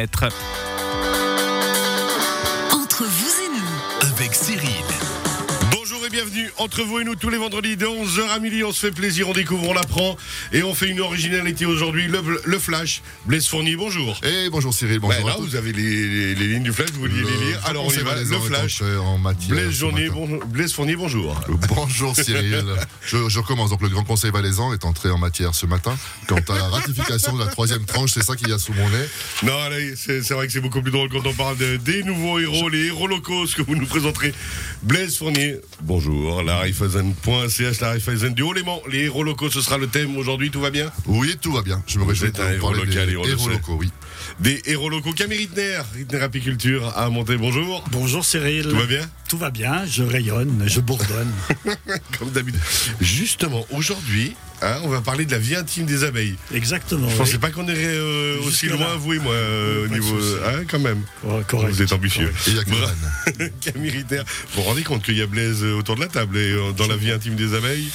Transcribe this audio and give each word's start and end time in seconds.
Entre 0.00 0.30
et 6.10 6.16
bienvenue 6.16 6.50
entre 6.58 6.82
vous 6.82 6.98
et 7.00 7.04
nous 7.04 7.14
tous 7.14 7.28
les 7.30 7.36
vendredis 7.38 7.76
de 7.76 7.86
11h 7.86 8.28
à 8.30 8.38
midi. 8.38 8.62
On 8.64 8.72
se 8.72 8.80
fait 8.86 8.90
plaisir, 8.92 9.28
on 9.28 9.32
découvre, 9.32 9.68
on 9.68 9.76
apprend 9.76 10.16
et 10.52 10.62
on 10.62 10.74
fait 10.74 10.88
une 10.88 11.00
originalité 11.00 11.66
aujourd'hui. 11.66 12.06
Le, 12.08 12.20
le 12.44 12.58
Flash. 12.58 13.02
Blaise 13.26 13.46
Fournier, 13.46 13.76
bonjour. 13.76 14.18
Et 14.24 14.48
bonjour 14.50 14.72
Cyril, 14.72 14.98
bonjour. 14.98 15.24
Ouais, 15.24 15.30
là, 15.30 15.36
vous 15.38 15.56
avez 15.56 15.72
les, 15.72 16.08
les- 16.08 16.34
les 16.34 16.46
lignes 16.48 16.62
du 16.62 16.72
Flash, 16.72 16.90
vous 16.92 17.00
vouliez 17.00 17.16
les 17.22 17.46
lire. 17.46 17.60
Alors 17.66 17.84
on 17.86 17.90
y 17.90 17.96
va. 17.98 18.14
Le 18.16 18.24
Flash. 18.40 18.82
En 18.82 19.18
matière 19.18 19.50
Blaise, 19.56 19.80
bon- 19.80 19.90
Fournier, 20.74 20.96
bonjour. 20.96 21.40
Bonjour 21.68 22.14
Cyril. 22.16 22.64
Je, 23.06 23.28
je 23.28 23.38
recommence. 23.40 23.70
Donc 23.70 23.82
le 23.82 23.88
Grand 23.88 24.04
Conseil 24.04 24.30
valaisan 24.30 24.72
est 24.72 24.84
entré 24.84 25.10
en 25.10 25.18
matière 25.18 25.54
ce 25.54 25.66
matin. 25.66 25.96
Quant 26.28 26.38
à 26.48 26.54
la 26.56 26.68
ratification 26.68 27.34
de 27.36 27.40
la 27.40 27.46
troisième 27.50 27.84
tranche, 27.84 28.10
c'est 28.14 28.22
ça 28.22 28.36
qu'il 28.36 28.48
y 28.48 28.52
a 28.52 28.58
sous 28.58 28.72
mon 28.72 28.88
nez. 28.88 29.04
Non, 29.42 29.58
allez, 29.62 29.94
c'est 29.96 30.22
c'est 30.22 30.34
vrai 30.34 30.46
que 30.46 30.52
c'est 30.52 30.60
beaucoup 30.60 30.82
plus 30.82 30.92
drôle 30.92 31.08
quand 31.08 31.26
on 31.26 31.32
parle 31.34 31.56
de- 31.56 31.76
des 31.76 32.02
nouveaux 32.04 32.38
héros, 32.38 32.68
les 32.68 32.86
héros 32.86 33.06
locaux, 33.06 33.46
ce 33.46 33.56
que 33.56 33.62
vous 33.62 33.74
nous 33.76 33.86
présenterez. 33.86 34.32
Blaise 34.82 35.16
Fournier, 35.16 35.56
bonjour. 35.82 35.99
La 36.44 36.56
Raiffeisen.ch, 36.58 37.80
la 37.80 37.90
Raiffeisen 37.90 38.32
du 38.32 38.42
Haut-Léman. 38.42 38.80
Les 38.90 39.04
héros 39.04 39.22
locaux, 39.22 39.50
ce 39.50 39.60
sera 39.60 39.76
le 39.76 39.86
thème 39.86 40.16
aujourd'hui, 40.16 40.50
tout 40.50 40.60
va 40.60 40.70
bien? 40.70 40.90
Oui, 41.06 41.36
tout 41.40 41.52
va 41.52 41.62
bien. 41.62 41.82
Je 41.86 41.98
me 41.98 42.04
réjouis 42.04 42.32
de 42.32 42.40
un 42.40 42.44
vous 42.44 42.52
héros 42.54 42.70
parler 42.70 42.86
local, 42.86 43.06
des 43.06 43.12
héros 43.12 43.48
locaux, 43.48 43.76
oui. 43.78 43.90
Des 44.40 44.62
héros 44.64 44.88
locaux. 44.88 45.12
Camille 45.12 45.36
Rittner, 45.36 45.80
Rittner 45.94 46.22
Apiculture 46.22 46.96
à 46.96 47.10
monter, 47.10 47.36
bonjour. 47.36 47.84
Bonjour 47.92 48.24
Cyril. 48.24 48.68
Tout 48.68 48.76
va 48.76 48.86
bien 48.86 49.10
Tout 49.28 49.36
va 49.36 49.50
bien, 49.50 49.84
je 49.84 50.02
rayonne, 50.02 50.64
je 50.66 50.80
bourdonne. 50.80 51.30
Comme 52.18 52.30
d'habitude. 52.30 52.58
Justement, 53.02 53.66
aujourd'hui, 53.70 54.34
hein, 54.62 54.78
on 54.84 54.88
va 54.88 55.02
parler 55.02 55.26
de 55.26 55.32
la 55.32 55.38
vie 55.38 55.56
intime 55.56 55.84
des 55.84 56.04
abeilles. 56.04 56.36
Exactement. 56.54 57.06
Je 57.08 57.12
oui. 57.12 57.18
pensais 57.18 57.38
pas 57.38 57.50
qu'on 57.50 57.66
irait 57.66 57.84
euh, 57.84 58.40
aussi 58.46 58.68
loin, 58.68 58.96
vous 58.96 59.12
et 59.12 59.18
moi, 59.18 59.34
euh, 59.34 59.84
au 59.84 59.88
niveau. 59.88 60.16
Hein, 60.46 60.62
quand 60.66 60.80
même. 60.80 61.02
Ouais, 61.22 61.42
correct. 61.46 61.72
Vous 61.72 61.82
êtes 61.82 61.92
ambitieux. 61.92 62.32
Camille 63.60 63.90
Ritter, 63.90 64.22
vous 64.54 64.62
vous 64.62 64.68
rendez 64.68 64.84
compte 64.84 65.02
qu'il 65.02 65.18
y 65.18 65.22
a 65.22 65.26
Blaise 65.26 65.62
autour 65.64 65.96
de 65.96 66.00
la 66.00 66.08
table 66.08 66.38
et 66.38 66.52
euh, 66.52 66.72
dans 66.72 66.86
la 66.86 66.96
vie 66.96 67.10
intime 67.12 67.36
des 67.36 67.52
abeilles 67.54 67.90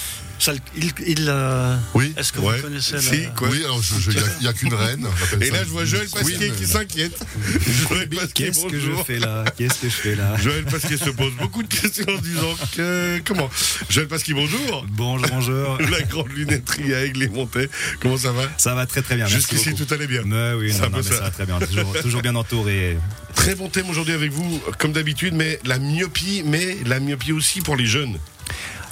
Ça, 0.45 0.53
il, 0.77 0.91
il, 1.07 1.25
euh, 1.27 1.75
Oui. 1.95 2.13
Est-ce 2.17 2.31
que 2.31 2.37
Ouais. 2.39 2.57
vous 2.57 2.61
connaissez 2.61 2.99
Si, 3.01 3.23
la... 3.23 3.27
quoi. 3.29 3.47
Oui, 3.49 3.63
alors 3.63 3.81
il 3.81 4.13
y 4.13 4.17
a- 4.19 4.21
il 4.39 4.41
n'y 4.43 4.47
a, 4.47 4.53
qu'une 4.53 4.73
reine. 4.75 5.07
Et 5.41 5.49
là, 5.49 5.63
je 5.63 5.69
vois 5.69 5.85
Joël 5.85 6.07
Pasquier 6.07 6.51
qui 6.51 6.67
s'inquiète. 6.67 7.17
Joël 7.89 8.07
Pasquier, 8.09 8.45
Qu'est-ce 8.45 8.67
que 8.67 8.79
je 8.79 8.89
bonjour. 8.89 9.05
fais 9.07 9.17
là? 9.17 9.43
Qu'est-ce 9.57 9.79
que 9.81 9.89
je 9.89 9.95
fais 9.95 10.13
là? 10.15 10.37
Joël 10.37 10.63
Pasquier 10.65 10.97
se 10.97 11.09
pose 11.09 11.33
beaucoup 11.39 11.63
de 11.63 11.67
questions 11.73 12.05
en 12.07 12.19
disant 12.21 12.53
que. 12.75 13.19
Comment? 13.25 13.49
Joël 13.89 14.07
Pasquier, 14.07 14.35
bonjour. 14.35 14.85
Bonjour, 14.89 15.27
bonjour. 15.31 15.77
La 15.89 16.01
grande 16.03 16.29
lunetterie 16.35 16.93
à 16.93 17.05
Aigle 17.05 17.23
et 17.23 17.29
Montet. 17.29 17.67
Comment 17.99 18.17
ça 18.17 18.31
va? 18.31 18.43
Ça 18.57 18.75
va 18.75 18.85
très 18.85 19.01
très 19.01 19.15
bien. 19.15 19.25
Jusqu'ici, 19.25 19.73
tout 19.73 19.91
allait 19.91 20.05
bien. 20.05 20.21
Mais 20.27 20.53
oui, 20.53 20.71
C'est 20.71 20.81
non, 20.81 20.85
un 20.85 20.89
non, 20.89 20.97
peu 20.99 21.03
mais 21.05 21.09
ça. 21.09 21.15
ça 21.17 21.21
va 21.23 21.31
très 21.31 21.45
bien. 21.47 21.57
Toujours, 21.57 21.93
toujours 22.03 22.21
bien 22.21 22.35
entouré. 22.35 22.99
Très 23.33 23.55
bon 23.55 23.67
thème 23.67 23.89
aujourd'hui 23.89 24.13
avec 24.13 24.31
vous, 24.31 24.61
comme 24.77 24.91
d'habitude, 24.93 25.33
mais 25.33 25.59
la 25.65 25.79
myopie, 25.79 26.43
mais 26.45 26.77
la 26.85 26.99
myopie 26.99 27.31
aussi 27.31 27.61
pour 27.61 27.75
les 27.75 27.87
jeunes. 27.87 28.19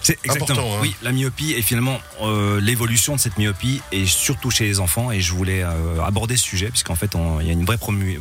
C'est 0.04 0.20
exactement. 0.24 0.60
Important, 0.60 0.76
hein. 0.76 0.80
Oui, 0.82 0.96
la 1.02 1.12
myopie 1.12 1.54
et 1.54 1.62
finalement 1.62 2.00
euh, 2.22 2.60
l'évolution 2.60 3.16
de 3.16 3.20
cette 3.22 3.38
myopie 3.38 3.82
et 3.92 4.06
surtout 4.06 4.52
chez 4.52 4.66
les 4.66 4.80
enfants. 4.80 5.12
Et 5.12 5.22
je 5.22 5.32
voulais 5.34 5.64
euh, 5.64 6.02
aborder 6.04 6.36
ce 6.38 6.44
sujet 6.44 6.70
puisqu'en 6.70 6.96
fait 6.96 7.12
il 7.42 7.48
y 7.48 7.50
a 7.50 7.54
une 7.54 7.66
vraie 7.66 7.78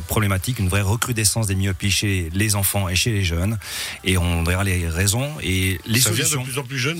problématique, 0.07 0.59
une 0.59 0.69
vraie 0.69 0.81
recrudescence 0.81 1.47
des 1.47 1.55
myopies 1.55 1.91
chez 1.91 2.29
les 2.33 2.55
enfants 2.55 2.87
et 2.89 2.95
chez 2.95 3.11
les 3.11 3.23
jeunes. 3.23 3.57
Et 4.03 4.17
on 4.17 4.43
verra 4.43 4.63
les 4.63 4.87
raisons 4.87 5.29
et 5.41 5.79
les 5.85 5.99
ça 5.99 6.11
vient 6.11 6.25
solutions. 6.25 6.41
de 6.41 6.45
plus 6.47 6.57
en 6.59 6.63
plus 6.63 6.79
jeune? 6.79 6.99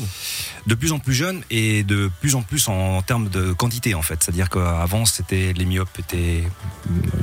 de 0.65 0.75
plus 0.75 0.91
en 0.93 0.99
plus 0.99 1.13
jeunes 1.13 1.41
et 1.49 1.83
de 1.83 2.09
plus 2.21 2.35
en 2.35 2.41
plus 2.41 2.67
en 2.69 3.01
termes 3.01 3.29
de 3.29 3.51
quantité 3.53 3.95
en 3.95 4.01
fait. 4.01 4.21
C'est-à-dire 4.23 4.49
qu'avant 4.49 5.05
c'était 5.05 5.53
les 5.53 5.65
myopes 5.65 5.97
étaient 5.99 6.43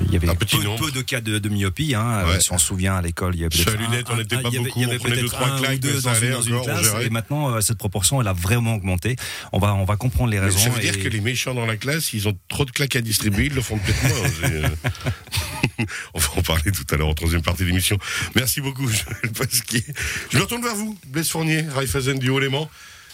il 0.06 0.12
y 0.12 0.16
avait 0.16 0.26
peu, 0.26 0.46
peu 0.78 0.90
de 0.90 1.02
cas 1.02 1.20
de, 1.20 1.38
de 1.38 1.48
myopie. 1.48 1.94
Hein. 1.94 2.24
Ouais. 2.26 2.34
Euh, 2.36 2.40
Si 2.40 2.52
on 2.52 2.58
se 2.58 2.66
souvient 2.66 2.96
à 2.96 3.02
l'école, 3.02 3.34
il 3.34 3.40
y 3.40 3.44
avait 3.44 3.50
peut-être 3.50 3.78
lunette, 3.78 4.08
un- 4.10 4.14
on 4.14 4.16
n'était 4.16 4.36
un- 4.36 4.42
pas 4.42 4.48
il 4.48 4.54
y 4.54 4.58
avait- 4.58 4.66
beaucoup, 4.68 4.80
il 4.80 4.82
y 4.82 4.84
avait 4.86 4.96
on 4.96 4.98
prenait 5.00 5.14
deux, 5.16 5.20
peut-être 5.22 5.32
trois 5.32 5.48
un 5.48 5.74
ou 5.74 5.78
deux 5.78 6.00
dans 6.02 6.42
une, 6.42 6.52
dans 6.56 6.62
classe. 6.62 6.92
Et 7.02 7.10
maintenant 7.10 7.49
euh, 7.56 7.60
cette 7.60 7.78
proportion 7.78 8.20
elle 8.20 8.28
a 8.28 8.32
vraiment 8.32 8.74
augmenté. 8.74 9.16
On 9.52 9.58
va 9.58 9.74
on 9.74 9.84
va 9.84 9.96
comprendre 9.96 10.30
les 10.30 10.38
Mais 10.38 10.46
raisons. 10.46 10.58
ça 10.58 10.70
veut 10.70 10.80
dire 10.80 10.94
et- 10.94 10.98
que 11.00 11.08
les 11.08 11.20
méchants 11.20 11.54
dans 11.54 11.66
la 11.66 11.76
classe, 11.76 12.12
ils 12.12 12.28
ont 12.28 12.36
trop 12.48 12.64
de 12.64 12.70
claques 12.70 12.96
à 12.96 13.00
distribuer, 13.00 13.46
ils 13.46 13.54
le 13.54 13.62
font 13.62 13.78
peut-être 13.78 14.02
moins. 14.02 14.28
C'est, 14.40 14.52
euh, 14.54 15.84
On 16.14 16.18
va 16.18 16.28
en 16.36 16.42
parler 16.42 16.72
tout 16.72 16.84
à 16.90 16.96
l'heure 16.96 17.08
en 17.08 17.14
troisième 17.14 17.42
partie 17.42 17.62
de 17.62 17.68
l'émission. 17.68 17.98
Merci 18.34 18.60
beaucoup, 18.60 18.86
Joël 18.88 19.32
Pasquier. 19.36 19.82
Je 20.30 20.36
me 20.36 20.42
retourne 20.42 20.62
vers 20.62 20.74
vous, 20.74 20.98
Blaise 21.06 21.28
Fournier, 21.30 21.62
Raiffeisen 21.62 22.18
du 22.18 22.28
Haut-Léman. 22.28 22.68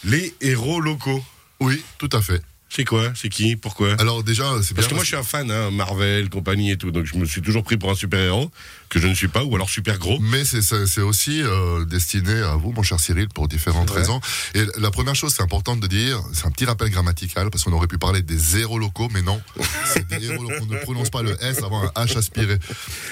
Les 0.05 0.35
héros 0.41 0.81
locaux. 0.81 1.25
Oui, 1.61 1.83
tout 1.99 2.09
à 2.13 2.21
fait. 2.21 2.43
C'est 2.77 2.85
quoi? 2.85 3.11
C'est 3.15 3.31
qui? 3.31 3.57
Pourquoi? 3.57 3.95
Alors 3.99 4.23
déjà, 4.23 4.45
c'est 4.61 4.75
bien 4.75 4.77
Parce 4.77 4.89
que 4.89 4.95
moi, 4.95 5.03
je 5.03 5.09
suis 5.09 5.17
un 5.17 5.23
fan, 5.23 5.51
hein, 5.51 5.71
Marvel, 5.71 6.29
compagnie 6.29 6.73
et 6.73 6.77
tout. 6.77 6.91
Donc, 6.91 7.07
je 7.07 7.17
me 7.17 7.25
suis 7.25 7.41
toujours 7.41 7.65
pris 7.65 7.79
pour 7.79 7.91
un 7.91 7.95
super-héros, 7.95 8.51
que 8.91 9.01
je 9.01 9.07
ne 9.07 9.15
suis 9.15 9.29
pas, 9.29 9.45
ou 9.45 9.55
alors 9.55 9.71
super 9.71 9.99
gros. 9.99 10.19
Mais 10.21 10.45
c'est- 10.45 11.01
aussi 11.01 11.41
euh, 11.43 11.87
destiné 11.87 12.35
à 12.35 12.57
vous, 12.57 12.73
mon 12.73 12.83
cher 12.83 13.01
Cyril, 13.01 13.29
pour 13.29 13.49
différentes 13.49 13.89
raisons. 13.89 14.21
Et 14.55 14.63
la 14.77 14.91
première 14.91 15.15
chose, 15.15 15.33
c'est 15.35 15.43
important 15.43 15.75
de 15.75 15.87
dire, 15.87 16.21
c'est 16.35 16.45
un 16.45 16.51
petit 16.51 16.67
rappel 16.67 16.91
grammatical, 16.91 17.49
parce 17.49 17.65
qu'on 17.65 17.73
aurait 17.73 17.87
pu 17.87 17.97
parler 17.97 18.21
des 18.21 18.59
héros 18.59 18.79
locaux, 18.79 19.09
mais 19.11 19.23
non, 19.23 19.41
c'est 19.87 20.07
des 20.09 20.27
héros 20.27 20.43
locaux. 20.43 20.67
On 20.69 20.75
ne 20.75 20.79
prononce 20.81 21.09
pas 21.09 21.23
le 21.23 21.43
S 21.43 21.63
avant 21.63 21.83
un 21.83 22.05
H 22.05 22.19
aspiré. 22.19 22.59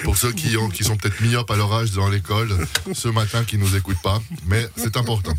Pour 0.03 0.19
ceux 0.19 0.33
qui, 0.33 0.59
ont, 0.59 0.69
qui 0.69 0.85
sont 0.85 0.99
peut-être 0.99 1.23
myopes 1.23 1.51
à 1.51 1.57
leur 1.57 1.73
âge 1.73 1.91
dans 1.93 2.11
l'école, 2.11 2.55
ce 2.93 3.09
matin, 3.09 3.45
qui 3.45 3.57
nous 3.57 3.75
écoutent 3.77 4.03
pas, 4.03 4.21
mais 4.47 4.69
c'est 4.77 4.99
important. 4.99 5.33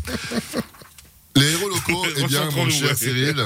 Les 1.36 1.52
héros 1.52 1.68
locaux, 1.68 2.04
eh 2.16 2.24
bien, 2.24 2.50
mon 2.50 2.68
cher. 2.68 2.96
Cyril, 2.96 3.36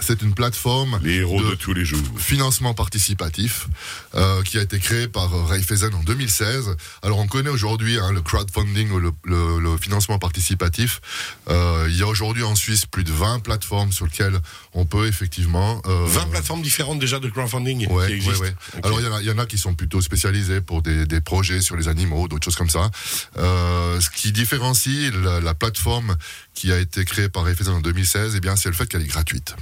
c'est 0.00 0.22
une 0.22 0.34
plateforme 0.34 0.98
Les 1.02 1.16
héros 1.16 1.42
de, 1.42 1.50
de- 1.50 1.54
tous 1.54 1.72
les 1.74 1.84
jours. 1.84 2.00
financement 2.18 2.74
participatif 2.74 3.66
euh, 4.14 4.42
qui 4.42 4.58
a 4.58 4.62
été 4.62 4.78
créé 4.78 5.08
par 5.08 5.32
euh, 5.34 5.44
Raiffeisen 5.44 5.94
en 5.94 6.02
2016. 6.02 6.76
Alors 7.02 7.18
on 7.18 7.26
connaît 7.26 7.50
aujourd'hui 7.50 7.98
hein, 7.98 8.12
le 8.12 8.20
crowdfunding 8.22 8.90
ou 8.90 8.98
le, 8.98 9.10
le- 9.24 9.58
le 9.60 9.76
financement 9.76 10.18
participatif. 10.18 11.00
Euh, 11.48 11.86
il 11.88 11.96
y 11.96 12.02
a 12.02 12.06
aujourd'hui 12.06 12.42
en 12.42 12.54
Suisse 12.54 12.86
plus 12.86 13.04
de 13.04 13.12
20 13.12 13.40
plateformes 13.40 13.92
sur 13.92 14.04
lesquelles 14.06 14.38
on 14.72 14.84
peut 14.86 15.06
effectivement... 15.06 15.80
euh, 15.86 16.06
20 16.06 16.26
plateformes 16.30 16.62
différentes 16.62 16.98
déjà 16.98 17.18
de 17.18 17.28
crowdfunding 17.28 17.86
Ouais, 17.90 18.06
qui 18.08 18.12
existent. 18.14 18.40
ouais, 18.40 18.48
ouais. 18.48 18.54
Ok. 18.78 18.86
Alors 18.86 19.00
il 19.00 19.06
y, 19.06 19.08
en 19.08 19.14
a- 19.14 19.20
il 19.22 19.26
y 19.26 19.30
en 19.30 19.38
a 19.38 19.46
qui 19.46 19.58
sont 19.58 19.74
plutôt 19.74 20.00
spécialisés 20.00 20.60
pour 20.60 20.82
des, 20.82 21.06
des 21.06 21.20
projets 21.20 21.60
sur 21.60 21.76
les 21.76 21.88
animaux, 21.88 22.28
d'autres 22.28 22.44
choses 22.44 22.56
comme 22.56 22.70
ça. 22.70 22.90
Euh, 23.38 24.00
ce 24.00 24.10
qui 24.10 24.32
différencie 24.32 25.12
la, 25.22 25.40
la 25.40 25.54
plateforme 25.54 26.16
qui 26.54 26.72
a 26.72 26.78
été 26.78 27.04
créée 27.04 27.28
par 27.28 27.44
Raiffeisen 27.44 27.74
en 27.74 27.80
2016, 27.80 28.34
eh 28.36 28.40
bien 28.40 28.56
c'est 28.56 28.68
le 28.68 28.74
fait 28.74 28.86
qu'elle 28.86 29.02
est 29.02 29.06
gratuite. 29.06 29.54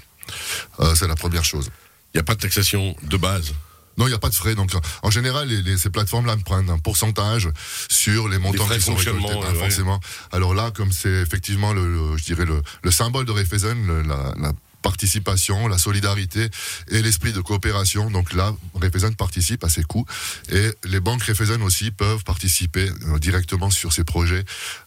Euh, 0.81 0.95
c'est 0.95 1.09
la 1.09 1.15
première 1.17 1.45
chose. 1.45 1.71
Il 2.15 2.17
n'y 2.17 2.21
a 2.21 2.25
pas 2.25 2.35
de 2.35 2.41
taxation 2.41 2.97
de 3.03 3.17
base. 3.17 3.53
Non, 3.99 4.07
il 4.07 4.11
n'y 4.11 4.15
a 4.15 4.19
pas 4.19 4.29
de 4.29 4.35
frais. 4.35 4.55
Donc, 4.55 4.71
en 5.03 5.11
général, 5.11 5.49
les, 5.49 5.61
les- 5.61 5.77
ces 5.77 5.91
plateformes-là 5.91 6.37
prennent 6.45 6.71
un 6.71 6.79
pourcentage 6.79 7.49
sur 7.89 8.29
les 8.29 8.39
montants 8.39 8.69
qui 8.69 8.81
sont 8.81 8.95
récoltés. 8.95 9.27
Pas 9.41 9.51
ouais. 9.51 9.59
forcément. 9.59 9.99
Alors 10.31 10.55
là, 10.55 10.71
comme 10.71 10.93
c'est 10.93 11.09
effectivement 11.23 11.73
le, 11.73 11.93
le- 11.93 12.17
je 12.17 12.25
dirais 12.25 12.45
le, 12.45 12.63
le 12.85 12.91
symbole 12.93 13.25
de 13.25 13.33
la, 13.33 14.33
la 14.41 14.53
la 15.69 15.79
solidarité 15.79 16.49
et 16.89 17.03
l'esprit 17.03 17.33
de 17.33 17.41
coopération. 17.41 18.11
Donc 18.11 18.33
là, 18.33 18.55
Raiffeisen 18.75 19.15
participe 19.15 19.65
à 19.65 19.69
ces 19.69 19.83
coûts 19.83 20.07
et 20.51 20.71
les 20.85 21.01
banques 21.01 21.23
Raiffeisen 21.23 21.63
aussi 21.63 21.91
peuvent 21.91 22.25
participer 22.25 22.91
euh, 23.07 23.19
directement 23.19 23.71
sur 23.71 23.93
ces 23.93 24.05
projets 24.05 24.45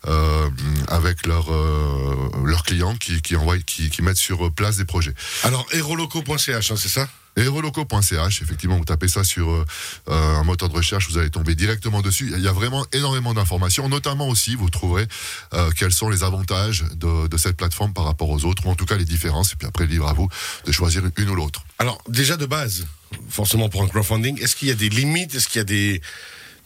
euh, 0.08 0.50
avec 0.88 1.26
leurs 1.26 1.52
euh, 1.52 2.30
leurs 2.46 2.64
clients 2.64 2.96
qui 2.96 3.22
qui 3.22 3.36
qui, 3.66 3.90
qui 3.90 4.02
mettent 4.02 4.18
sur 4.18 4.52
place 4.52 4.78
des 4.78 4.86
projets. 4.86 5.14
Alors, 5.44 5.66
héroslocaux.ch, 5.72 6.72
hein, 6.72 6.76
c'est 6.78 6.90
ça? 6.90 7.08
Héroslocaux.ch, 7.38 8.42
effectivement, 8.42 8.78
vous 8.78 8.86
tapez 8.86 9.08
ça 9.08 9.24
sur 9.24 9.50
euh, 9.50 9.66
euh, 10.10 10.36
un 10.36 10.44
moteur 10.44 10.70
de 10.70 10.76
recherche, 10.76 11.10
vous 11.10 11.18
allez 11.18 11.30
tomber 11.30 11.56
directement 11.56 12.02
dessus. 12.02 12.32
Il 12.36 12.44
y 12.44 12.48
a 12.48 12.52
vraiment 12.52 12.86
énormément 12.92 13.34
d'informations, 13.34 13.88
notamment 13.90 14.28
aussi, 14.28 14.56
vous 14.56 14.70
trouverez 14.70 15.08
euh, 15.54 15.72
quels 15.78 15.94
sont 15.94 16.10
les 16.10 16.24
avantages 16.24 16.84
de, 16.96 17.28
de 17.28 17.38
cette 17.38 17.58
plateforme 17.58 17.94
par 17.94 18.06
rapport 18.06 18.30
aux 18.30 18.46
autres, 18.46 18.66
ou 18.66 18.70
en 18.70 18.76
tout 18.76 18.86
cas 18.86 18.98
les 18.98 19.06
différences, 19.06 19.54
et 19.54 19.56
puis 19.56 19.68
après, 19.68 19.86
libre 19.86 20.08
à 20.08 20.14
vous 20.14 20.28
de 20.66 20.72
choisir 20.72 21.04
une 21.18 21.30
ou 21.30 21.36
l'autre. 21.36 21.64
Alors, 21.80 22.02
déjà 22.08 22.38
de 22.38 22.46
base, 22.46 22.86
forcément 23.30 23.70
pour 23.70 23.84
un 23.84 23.88
crowdfunding, 23.88 24.42
est-ce 24.42 24.56
qu'il 24.56 24.68
y 24.68 24.72
a 24.72 24.76
des 24.76 24.90
limites? 24.90 25.34
Est-ce 25.36 25.48
qu'il 25.48 25.60
y 25.60 25.62
a 25.62 25.66
des 25.66 26.02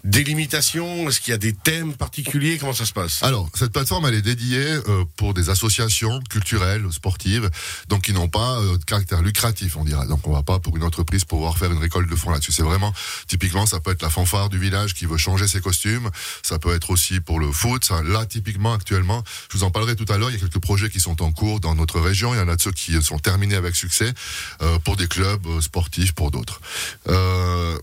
délimitations 0.06 1.10
Est-ce 1.10 1.20
qu'il 1.20 1.32
y 1.32 1.36
a 1.36 1.40
des 1.40 1.54
thèmes 1.54 1.94
particuliers 1.94 2.58
Comment 2.58 2.74
ça 2.74 2.86
se 2.86 2.94
passe? 2.94 3.24
Alors, 3.24 3.50
cette 3.56 3.72
plateforme, 3.72 4.06
elle 4.06 4.14
est 4.14 4.22
dédiée 4.22 4.66
euh, 4.88 5.04
pour 5.18 5.34
des 5.34 5.50
associations 5.50 6.22
culturelles, 6.30 6.86
sportives, 6.92 7.50
donc 7.90 8.04
qui 8.04 8.14
n'ont 8.14 8.30
pas 8.30 8.60
euh, 8.60 8.78
de 8.78 8.84
caractère 8.86 9.22
lucratif, 9.22 9.76
on 9.78 9.84
dira. 9.84 10.06
Donc, 10.06 10.26
on 10.28 10.32
va 10.32 10.44
pas 10.44 10.60
pour 10.60 10.78
une 10.78 10.84
entreprise 10.84 11.26
pouvoir 11.26 11.58
faire 11.58 11.72
une 11.72 11.80
récolte 11.80 12.10
de 12.10 12.16
fonds 12.16 12.30
là-dessus. 12.30 12.52
C'est 12.52 12.64
vraiment, 12.64 12.94
typiquement, 13.28 13.66
ça 13.66 13.80
peut 13.80 13.92
être 13.92 14.04
la 14.04 14.10
fanfare 14.10 14.50
du 14.50 14.60
village 14.60 14.94
qui 14.94 15.06
veut 15.06 15.18
changer 15.18 15.48
ses 15.48 15.60
costumes. 15.60 16.10
Ça 16.44 16.60
peut 16.60 16.76
être 16.76 16.92
aussi 16.92 17.20
pour 17.20 17.40
le 17.40 17.52
foot. 17.52 17.84
Ça, 17.84 18.04
là, 18.04 18.26
typiquement, 18.26 18.74
actuellement, 18.74 19.24
je 19.52 19.58
vous 19.58 19.64
en 19.64 19.72
parlerai 19.72 19.96
tout 19.96 20.12
à 20.14 20.18
l'heure. 20.18 20.30
Il 20.30 20.34
y 20.34 20.38
a 20.38 20.40
quelques 20.40 20.60
projets 20.60 20.90
qui 20.90 21.00
sont 21.00 21.22
en 21.24 21.32
cours 21.32 21.60
dans 21.60 21.74
notre 21.74 22.00
région. 22.00 22.34
Il 22.34 22.38
y 22.38 22.42
en 22.42 22.48
a 22.48 22.56
de 22.56 22.62
ceux 22.62 22.72
qui 22.72 23.02
sont 23.02 23.18
terminés 23.18 23.56
avec 23.56 23.76
succès 23.76 24.14
euh, 24.62 24.78
pour 24.80 24.96
des 24.98 25.08
clubs 25.08 25.46
euh, 25.48 25.62
sportifs, 25.62 26.14
pour 26.14 26.32
d'autres. 26.32 26.62
Euh, 27.08 27.78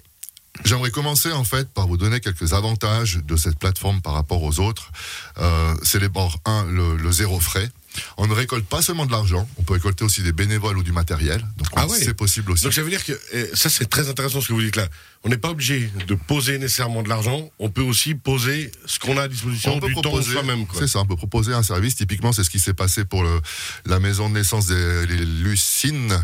J'aimerais 0.65 0.91
commencer 0.91 1.33
en 1.33 1.45
fait 1.45 1.69
par 1.71 1.87
vous 1.89 1.97
donner 1.97 2.21
quelques 2.21 2.53
avantages 2.53 3.17
de 3.25 3.37
cette 3.37 3.59
plateforme 3.59 4.01
par 4.03 4.13
rapport 4.13 4.43
aux 4.43 4.61
autres. 4.61 4.91
Euh, 5.39 5.75
c'est 5.83 5.99
les 5.99 6.09
bords 6.11 6.39
1, 6.45 6.67
le, 6.67 6.97
le 6.97 7.13
zéro 7.13 7.41
frais. 7.41 7.71
On 8.17 8.27
ne 8.27 8.33
récolte 8.33 8.65
pas 8.67 8.81
seulement 8.81 9.05
de 9.05 9.11
l'argent, 9.13 9.47
on 9.59 9.63
peut 9.65 9.75
récolter 9.75 10.03
aussi 10.05 10.23
des 10.23 10.33
bénévoles 10.33 10.79
ou 10.79 10.83
du 10.83 10.93
matériel. 10.93 11.41
Donc 11.59 11.69
Ah 11.77 11.87
ouais. 11.87 11.99
c'est 11.99 12.15
possible 12.15 12.53
aussi. 12.53 12.65
Donc 12.65 12.73
ça 12.73 12.83
veut 12.83 12.89
dire 12.91 13.05
que 13.05 13.13
eh, 13.33 13.51
ça 13.55 13.69
c'est 13.69 13.89
très 13.89 14.09
intéressant 14.09 14.41
ce 14.41 14.49
que 14.49 14.53
vous 14.55 14.63
dites 14.63 14.77
là. 14.77 14.89
On 15.25 15.29
n'est 15.29 15.37
pas 15.37 15.51
obligé 15.51 15.91
de 16.07 16.15
poser 16.15 16.59
nécessairement 16.59 17.03
de 17.03 17.09
l'argent. 17.11 17.51
On 17.59 17.69
peut 17.69 17.83
aussi 17.83 18.15
poser 18.15 18.73
ce 18.87 18.99
qu'on 18.99 19.19
a 19.19 19.23
à 19.25 19.29
disposition 19.29 19.75
on 19.75 19.81
peut 19.81 19.89
du 19.89 19.95
temps 19.95 20.01
proposer, 20.03 20.33
soi-même. 20.33 20.67
quoi. 20.67 20.81
c'est 20.81 20.87
ça, 20.89 21.01
on 21.01 21.07
peut 21.07 21.17
proposer 21.17 21.53
un 21.53 21.63
service. 21.63 21.97
Typiquement, 21.97 22.33
c'est 22.33 22.45
ce 22.45 22.51
qui 22.51 22.61
s'est 22.61 22.73
passé 22.75 23.05
pour 23.05 23.23
le, 23.23 23.41
la 23.85 23.99
maison 24.01 24.29
de 24.31 24.35
naissance 24.35 24.67
des 24.67 25.07
Lucines. 25.07 26.19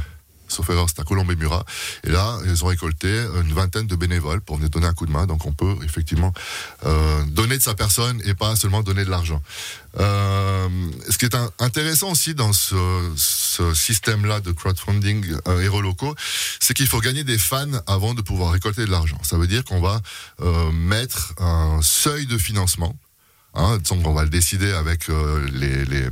Sauf 0.49 0.69
erreur, 0.71 0.87
c'est 0.89 1.01
à 1.01 1.05
Colombe 1.05 1.31
et 1.31 1.37
Murat. 1.37 1.65
Et 2.05 2.11
là, 2.11 2.39
ils 2.45 2.65
ont 2.65 2.69
récolté 2.69 3.09
une 3.09 3.53
vingtaine 3.53 3.87
de 3.87 3.97
bénévoles 3.97 4.41
pour 4.41 4.57
venir 4.57 4.71
donner 4.71 4.87
un 4.87 4.95
coup 4.95 5.07
de 5.07 5.13
main. 5.13 5.27
Donc, 5.27 5.47
on 5.47 5.53
peut 5.53 5.77
effectivement 5.85 6.33
euh, 6.87 7.25
donner 7.27 7.59
de 7.59 7.63
sa 7.63 7.75
personne 7.75 8.21
et 8.25 8.35
pas 8.35 8.57
seulement 8.57 8.83
donner 8.83 9.05
de 9.05 9.11
l'argent. 9.11 9.43
Euh, 9.99 10.69
ce 11.09 11.19
qui 11.19 11.25
est 11.25 11.37
intéressant 11.59 12.13
aussi 12.13 12.35
dans 12.35 12.53
ce, 12.53 12.77
ce 13.17 13.75
système-là 13.75 14.41
de 14.41 14.53
crowdfunding 14.53 15.25
euh, 15.49 15.61
héros 15.61 15.81
locaux, 15.81 16.15
c'est 16.61 16.75
qu'il 16.75 16.87
faut 16.87 17.01
gagner 17.01 17.25
des 17.25 17.39
fans 17.39 17.67
avant 17.87 18.15
de 18.15 18.23
pouvoir 18.23 18.53
récolter 18.53 18.85
de 18.85 18.91
l'argent. 18.91 19.19
Ça 19.23 19.39
veut 19.39 19.47
dire 19.47 19.65
qu'on 19.65 19.81
va 19.81 20.01
euh, 20.41 20.71
mettre 20.73 21.35
un 21.39 21.81
seuil 21.83 22.27
de 22.27 22.39
financement. 22.39 22.95
Hein, 23.59 23.79
donc 23.91 24.07
on 24.07 24.15
va 24.15 24.23
le 24.23 24.31
décider 24.31 24.71
avec 24.73 25.09
euh, 25.11 25.47
les, 25.53 25.85
les, 25.85 26.07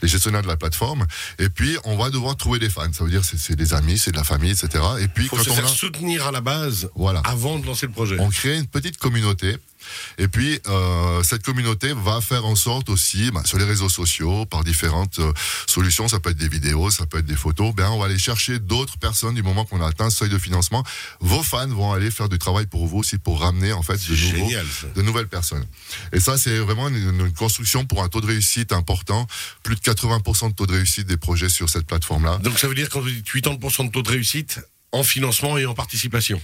les 0.00 0.08
gestionnaires 0.08 0.42
de 0.42 0.46
la 0.46 0.56
plateforme. 0.56 1.06
Et 1.38 1.48
puis, 1.48 1.76
on 1.84 1.96
va 1.96 2.08
devoir 2.10 2.36
trouver 2.36 2.58
des 2.60 2.70
fans. 2.70 2.92
Ça 2.92 3.02
veut 3.04 3.10
dire 3.10 3.20
que 3.20 3.26
c'est- 3.26 3.36
c'est 3.38 3.56
des 3.56 3.74
amis, 3.74 3.98
c'est 3.98 4.12
de 4.12 4.16
la 4.16 4.22
famille, 4.24 4.52
etc. 4.52 4.68
Et 5.00 5.08
puis, 5.08 5.24
Il 5.24 5.28
faut 5.28 5.36
quand 5.36 5.42
se 5.44 5.50
on 5.50 5.54
faire 5.54 5.64
a... 5.66 5.68
soutenir 5.68 6.26
à 6.26 6.30
la 6.30 6.40
base 6.40 6.88
Voilà. 6.94 7.20
avant 7.24 7.58
de 7.58 7.66
lancer 7.66 7.86
le 7.86 7.92
projet. 7.92 8.16
On 8.20 8.30
crée 8.30 8.56
une 8.56 8.66
petite 8.68 8.96
communauté. 8.98 9.56
Et 10.18 10.28
puis, 10.28 10.60
euh, 10.66 11.22
cette 11.22 11.42
communauté 11.44 11.92
va 11.94 12.20
faire 12.20 12.44
en 12.44 12.56
sorte 12.56 12.88
aussi, 12.88 13.30
bah, 13.30 13.42
sur 13.44 13.58
les 13.58 13.64
réseaux 13.64 13.88
sociaux, 13.88 14.46
par 14.46 14.64
différentes 14.64 15.18
euh, 15.18 15.32
solutions, 15.66 16.08
ça 16.08 16.20
peut 16.20 16.30
être 16.30 16.36
des 16.38 16.48
vidéos, 16.48 16.90
ça 16.90 17.06
peut 17.06 17.18
être 17.18 17.26
des 17.26 17.36
photos, 17.36 17.74
ben, 17.74 17.88
on 17.90 17.98
va 17.98 18.06
aller 18.06 18.18
chercher 18.18 18.58
d'autres 18.58 18.98
personnes 18.98 19.34
du 19.34 19.42
moment 19.42 19.64
qu'on 19.64 19.80
a 19.82 19.86
atteint 19.88 20.10
ce 20.10 20.18
seuil 20.18 20.28
de 20.30 20.38
financement. 20.38 20.84
Vos 21.20 21.42
fans 21.42 21.68
vont 21.68 21.92
aller 21.92 22.10
faire 22.10 22.28
du 22.28 22.38
travail 22.38 22.66
pour 22.66 22.86
vous 22.86 22.98
aussi, 22.98 23.18
pour 23.18 23.40
ramener 23.40 23.72
en 23.72 23.82
fait 23.82 23.94
de, 24.08 24.14
nouveaux- 24.14 24.48
génial, 24.48 24.66
de 24.94 25.02
nouvelles 25.02 25.28
personnes. 25.28 25.64
Et 26.12 26.20
ça, 26.20 26.38
c'est 26.38 26.58
vraiment 26.58 26.88
une, 26.88 26.96
une 27.20 27.32
construction 27.32 27.84
pour 27.86 28.02
un 28.02 28.08
taux 28.08 28.20
de 28.20 28.26
réussite 28.26 28.72
important. 28.72 29.26
Plus 29.62 29.74
de 29.76 29.80
80% 29.80 30.50
de 30.50 30.54
taux 30.54 30.66
de 30.66 30.72
réussite 30.72 31.06
des 31.06 31.16
projets 31.16 31.48
sur 31.48 31.68
cette 31.68 31.86
plateforme-là. 31.86 32.38
Donc 32.38 32.58
ça 32.58 32.68
veut 32.68 32.74
dire 32.74 32.88
quand 32.88 33.00
vous 33.00 33.10
dites 33.10 33.26
80% 33.26 33.86
de 33.86 33.90
taux 33.92 34.02
de 34.02 34.10
réussite 34.10 34.60
en 34.92 35.02
financement 35.02 35.58
et 35.58 35.66
en 35.66 35.74
participation. 35.74 36.40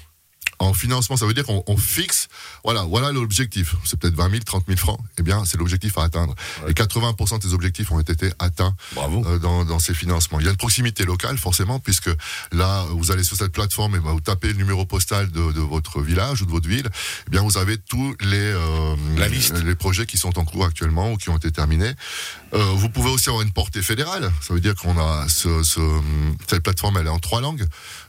En 0.61 0.75
financement, 0.75 1.17
ça 1.17 1.25
veut 1.27 1.33
dire 1.35 1.45
qu'on 1.45 1.65
on 1.67 1.77
fixe, 1.77 2.29
voilà, 2.65 2.83
voilà 2.83 3.13
l'objectif. 3.13 3.75
C'est 3.85 3.99
peut-être 3.99 4.15
20 4.15 4.31
000, 4.31 4.43
30 4.45 4.65
000 4.67 4.79
francs. 4.79 5.01
Eh 5.19 5.23
bien, 5.23 5.45
c'est 5.47 5.57
l'objectif 5.57 5.97
à 5.99 6.05
atteindre. 6.05 6.35
Et 6.69 6.73
80% 6.73 7.39
de 7.39 7.43
ces 7.43 7.55
objectifs 7.55 7.91
ont 7.91 7.99
été 7.99 8.31
atteints 8.39 8.75
Bravo. 8.93 9.25
euh, 9.27 9.39
dans, 9.39 9.65
dans 9.65 9.79
ces 9.79 9.95
financements. 9.95 10.39
Il 10.39 10.45
y 10.45 10.49
a 10.49 10.53
une 10.53 10.59
proximité 10.59 11.05
locale, 11.07 11.39
forcément, 11.39 11.81
puisque 11.81 12.11
là, 12.53 12.85
vous 12.91 13.11
allez 13.11 13.25
sur 13.25 13.37
cette 13.37 13.53
plateforme 13.53 13.97
et 13.97 14.01
ben, 14.01 14.13
vous 14.13 14.21
tapez 14.21 14.49
le 14.49 14.55
numéro 14.55 14.85
postal 14.85 15.31
de, 15.31 15.51
de 15.53 15.61
votre 15.61 16.03
village 16.03 16.43
ou 16.43 16.47
de 16.47 16.51
votre 16.51 16.69
ville. 16.69 16.89
Eh 17.27 17.31
bien, 17.31 17.41
vous 17.43 17.57
avez 17.57 17.79
tous 17.79 18.15
les, 18.21 18.37
euh, 18.39 18.97
La 19.17 19.29
liste. 19.29 19.55
les 19.65 19.75
projets 19.75 20.05
qui 20.05 20.19
sont 20.19 20.39
en 20.39 20.45
cours 20.45 20.67
actuellement 20.67 21.13
ou 21.13 21.17
qui 21.17 21.31
ont 21.31 21.37
été 21.39 21.51
terminés. 21.51 21.93
Euh, 22.53 22.63
vous 22.75 22.91
pouvez 22.91 23.09
aussi 23.11 23.31
avoir 23.31 23.43
une 23.43 23.53
portée 23.53 23.81
fédérale. 23.83 24.31
Ça 24.43 24.53
veut 24.53 24.61
dire 24.61 24.75
qu'on 24.75 24.99
a 24.99 25.27
ce, 25.29 25.63
ce, 25.63 25.81
cette 26.47 26.63
plateforme, 26.63 26.99
elle 26.99 27.07
est 27.07 27.11
en 27.11 27.19
trois 27.19 27.41
langues. 27.41 27.65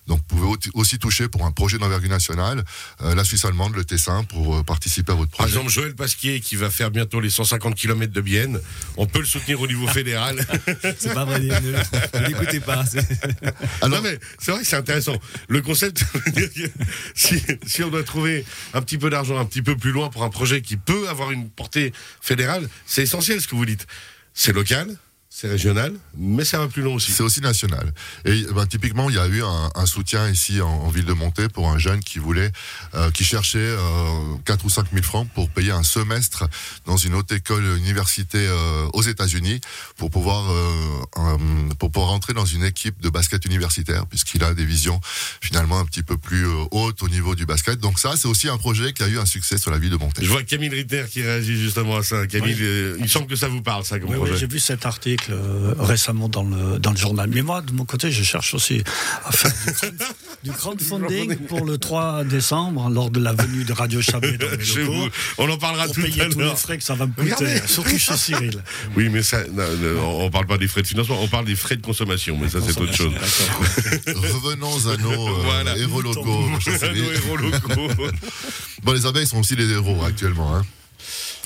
Donc, 0.07 0.19
vous 0.29 0.35
pouvez 0.37 0.47
au- 0.73 0.79
aussi 0.79 0.97
toucher 0.99 1.27
pour 1.27 1.45
un 1.45 1.51
projet 1.51 1.77
d'envergure 1.77 2.09
nationale 2.09 2.63
euh, 3.01 3.13
la 3.15 3.23
Suisse 3.23 3.45
allemande, 3.45 3.75
le 3.75 3.85
Tessin, 3.85 4.23
pour 4.23 4.55
euh, 4.57 4.63
participer 4.63 5.11
à 5.11 5.15
votre 5.15 5.29
Par 5.31 5.45
projet. 5.45 5.53
exemple, 5.53 5.69
Joël 5.71 5.95
Pasquier 5.95 6.39
qui 6.41 6.55
va 6.55 6.69
faire 6.69 6.89
bientôt 6.91 7.19
les 7.19 7.29
150 7.29 7.75
km 7.75 8.11
de 8.11 8.21
Bienne, 8.21 8.59
on 8.97 9.05
peut 9.05 9.19
le 9.19 9.25
soutenir 9.25 9.61
au 9.61 9.67
niveau 9.67 9.87
fédéral. 9.87 10.43
C'est 10.99 11.13
pas 11.13 11.23
vrai, 11.25 11.39
ne, 11.39 11.49
ne 11.51 12.27
l'écoutez 12.27 12.59
pas. 12.59 12.83
c'est- 12.85 12.99
Alors- 13.81 14.01
non 14.01 14.09
mais 14.09 14.17
c'est 14.39 14.51
vrai 14.51 14.61
que 14.61 14.67
c'est 14.67 14.75
intéressant. 14.75 15.15
Le 15.47 15.61
concept, 15.61 16.03
si 17.15 17.83
on 17.83 17.89
doit 17.89 18.03
trouver 18.03 18.45
un 18.73 18.81
petit 18.81 18.97
peu 18.97 19.09
d'argent 19.09 19.37
un 19.39 19.45
petit 19.45 19.61
peu 19.61 19.75
plus 19.77 19.91
loin 19.91 20.09
pour 20.09 20.23
un 20.23 20.29
projet 20.29 20.61
qui 20.61 20.77
peut 20.77 21.07
avoir 21.09 21.31
une 21.31 21.49
portée 21.49 21.93
fédérale, 22.21 22.67
c'est 22.85 23.03
essentiel 23.03 23.39
ce 23.41 23.47
que 23.47 23.55
vous 23.55 23.65
dites. 23.65 23.85
C'est 24.33 24.53
local, 24.53 24.95
c'est 25.33 25.47
régional, 25.47 25.93
mais 26.17 26.43
ça 26.43 26.59
va 26.59 26.67
plus 26.67 26.81
loin 26.81 26.95
aussi. 26.95 27.13
C'est 27.13 27.23
aussi 27.23 27.39
national. 27.39 27.93
Et 28.25 28.43
ben, 28.53 28.65
typiquement, 28.67 29.09
il 29.09 29.15
y 29.15 29.19
a 29.19 29.27
eu 29.27 29.41
un, 29.41 29.71
un 29.75 29.85
soutien 29.85 30.29
ici 30.29 30.59
en, 30.59 30.67
en 30.67 30.89
ville 30.89 31.05
de 31.05 31.13
Montée 31.13 31.47
pour 31.47 31.69
un 31.69 31.77
jeune 31.77 32.01
qui 32.01 32.19
voulait, 32.19 32.51
euh, 32.95 33.09
qui 33.11 33.23
cherchait 33.23 33.57
euh, 33.59 34.35
4 34.43 34.65
ou 34.65 34.69
5 34.69 34.87
000 34.91 35.03
francs 35.03 35.29
pour 35.33 35.49
payer 35.49 35.71
un 35.71 35.83
semestre 35.83 36.43
dans 36.85 36.97
une 36.97 37.15
haute 37.15 37.31
école 37.31 37.63
université 37.77 38.39
euh, 38.45 38.87
aux 38.91 39.03
États-Unis 39.03 39.61
pour 39.95 40.09
pouvoir 40.09 40.51
euh, 40.51 41.37
pour 41.79 41.91
pouvoir 41.91 42.11
rentrer 42.11 42.33
dans 42.33 42.45
une 42.45 42.65
équipe 42.65 43.01
de 43.01 43.09
basket 43.09 43.45
universitaire 43.45 44.05
puisqu'il 44.07 44.43
a 44.43 44.53
des 44.53 44.65
visions 44.65 44.99
finalement 45.41 45.79
un 45.79 45.85
petit 45.85 46.03
peu 46.03 46.17
plus 46.17 46.45
euh, 46.45 46.65
hautes 46.71 47.01
au 47.03 47.07
niveau 47.09 47.35
du 47.35 47.45
basket. 47.45 47.79
Donc 47.79 47.99
ça, 47.99 48.15
c'est 48.17 48.27
aussi 48.27 48.49
un 48.49 48.57
projet 48.57 48.91
qui 48.91 49.01
a 49.03 49.07
eu 49.07 49.17
un 49.17 49.25
succès 49.25 49.57
sur 49.57 49.71
la 49.71 49.79
ville 49.79 49.91
de 49.91 49.95
Montée. 49.97 50.25
Je 50.25 50.29
vois 50.29 50.43
Camille 50.43 50.67
Ritter 50.69 51.05
qui 51.09 51.21
réagit 51.21 51.57
justement 51.57 51.95
à 51.95 52.03
ça. 52.03 52.27
Camille, 52.27 52.57
euh, 52.59 52.97
il 52.99 53.07
semble 53.09 53.27
que 53.27 53.37
ça 53.37 53.47
vous 53.47 53.61
parle 53.61 53.85
ça 53.85 53.97
comme 53.97 54.09
Oui, 54.09 54.15
oui, 54.17 54.25
projet. 54.27 54.37
j'ai 54.41 54.47
vu 54.47 54.59
cet 54.59 54.85
article 54.85 55.20
euh, 55.29 55.73
récemment 55.79 56.27
dans 56.29 56.43
le, 56.43 56.79
dans 56.79 56.91
le 56.91 56.97
journal. 56.97 57.29
Mais 57.33 57.41
moi, 57.41 57.61
de 57.61 57.71
mon 57.71 57.85
côté, 57.85 58.11
je 58.11 58.23
cherche 58.23 58.53
aussi 58.53 58.83
à 59.25 59.31
faire 59.31 59.51
du, 59.51 59.71
crowd- 59.71 60.03
du 60.43 60.51
crowdfunding 60.51 61.35
pour 61.47 61.65
le 61.65 61.77
3 61.77 62.23
décembre, 62.23 62.89
lors 62.89 63.11
de 63.11 63.19
la 63.19 63.33
venue 63.33 63.63
de 63.63 63.73
Radio 63.73 64.01
Chabet 64.01 64.37
dans 64.37 64.47
Chez 64.63 64.79
locaux, 64.81 64.93
vous, 64.93 65.09
on 65.37 65.49
en 65.49 65.57
parlera 65.57 65.85
pour 65.85 65.95
tout 65.95 66.01
payer 66.01 66.21
à 66.23 66.29
tous 66.29 66.39
les 66.39 66.55
frais 66.55 66.77
que 66.77 66.83
ça 66.83 66.95
va 66.95 67.05
me 67.05 67.11
coûter, 67.13 67.33
Regardez. 67.35 67.61
surtout 67.67 67.97
chez 67.97 68.17
Cyril. 68.17 68.63
Oui, 68.95 69.09
mais 69.09 69.21
ça, 69.23 69.37
non, 69.53 69.63
non, 69.81 70.21
on 70.25 70.29
parle 70.29 70.47
pas 70.47 70.57
des 70.57 70.67
frais 70.67 70.81
de 70.81 70.87
financement, 70.87 71.17
on 71.21 71.27
parle 71.27 71.45
des 71.45 71.55
frais 71.55 71.75
de 71.75 71.81
consommation, 71.81 72.37
mais 72.41 72.49
ça 72.49 72.59
c'est 72.65 72.79
autre 72.79 72.93
chose. 72.93 73.13
Revenons 74.07 74.87
à 74.89 74.97
nos 74.97 75.27
euh, 75.27 75.41
Voilà. 75.43 75.77
héros 75.77 76.01
locaux. 76.01 76.45
je 76.59 76.71
sais. 76.71 76.91
Nos 76.93 77.11
héros 77.11 77.37
locaux. 77.37 77.87
Bon, 78.83 78.91
les 78.93 79.05
abeilles 79.05 79.27
sont 79.27 79.39
aussi 79.39 79.55
les 79.55 79.69
héros 79.69 80.03
actuellement. 80.03 80.55
Hein. 80.55 80.65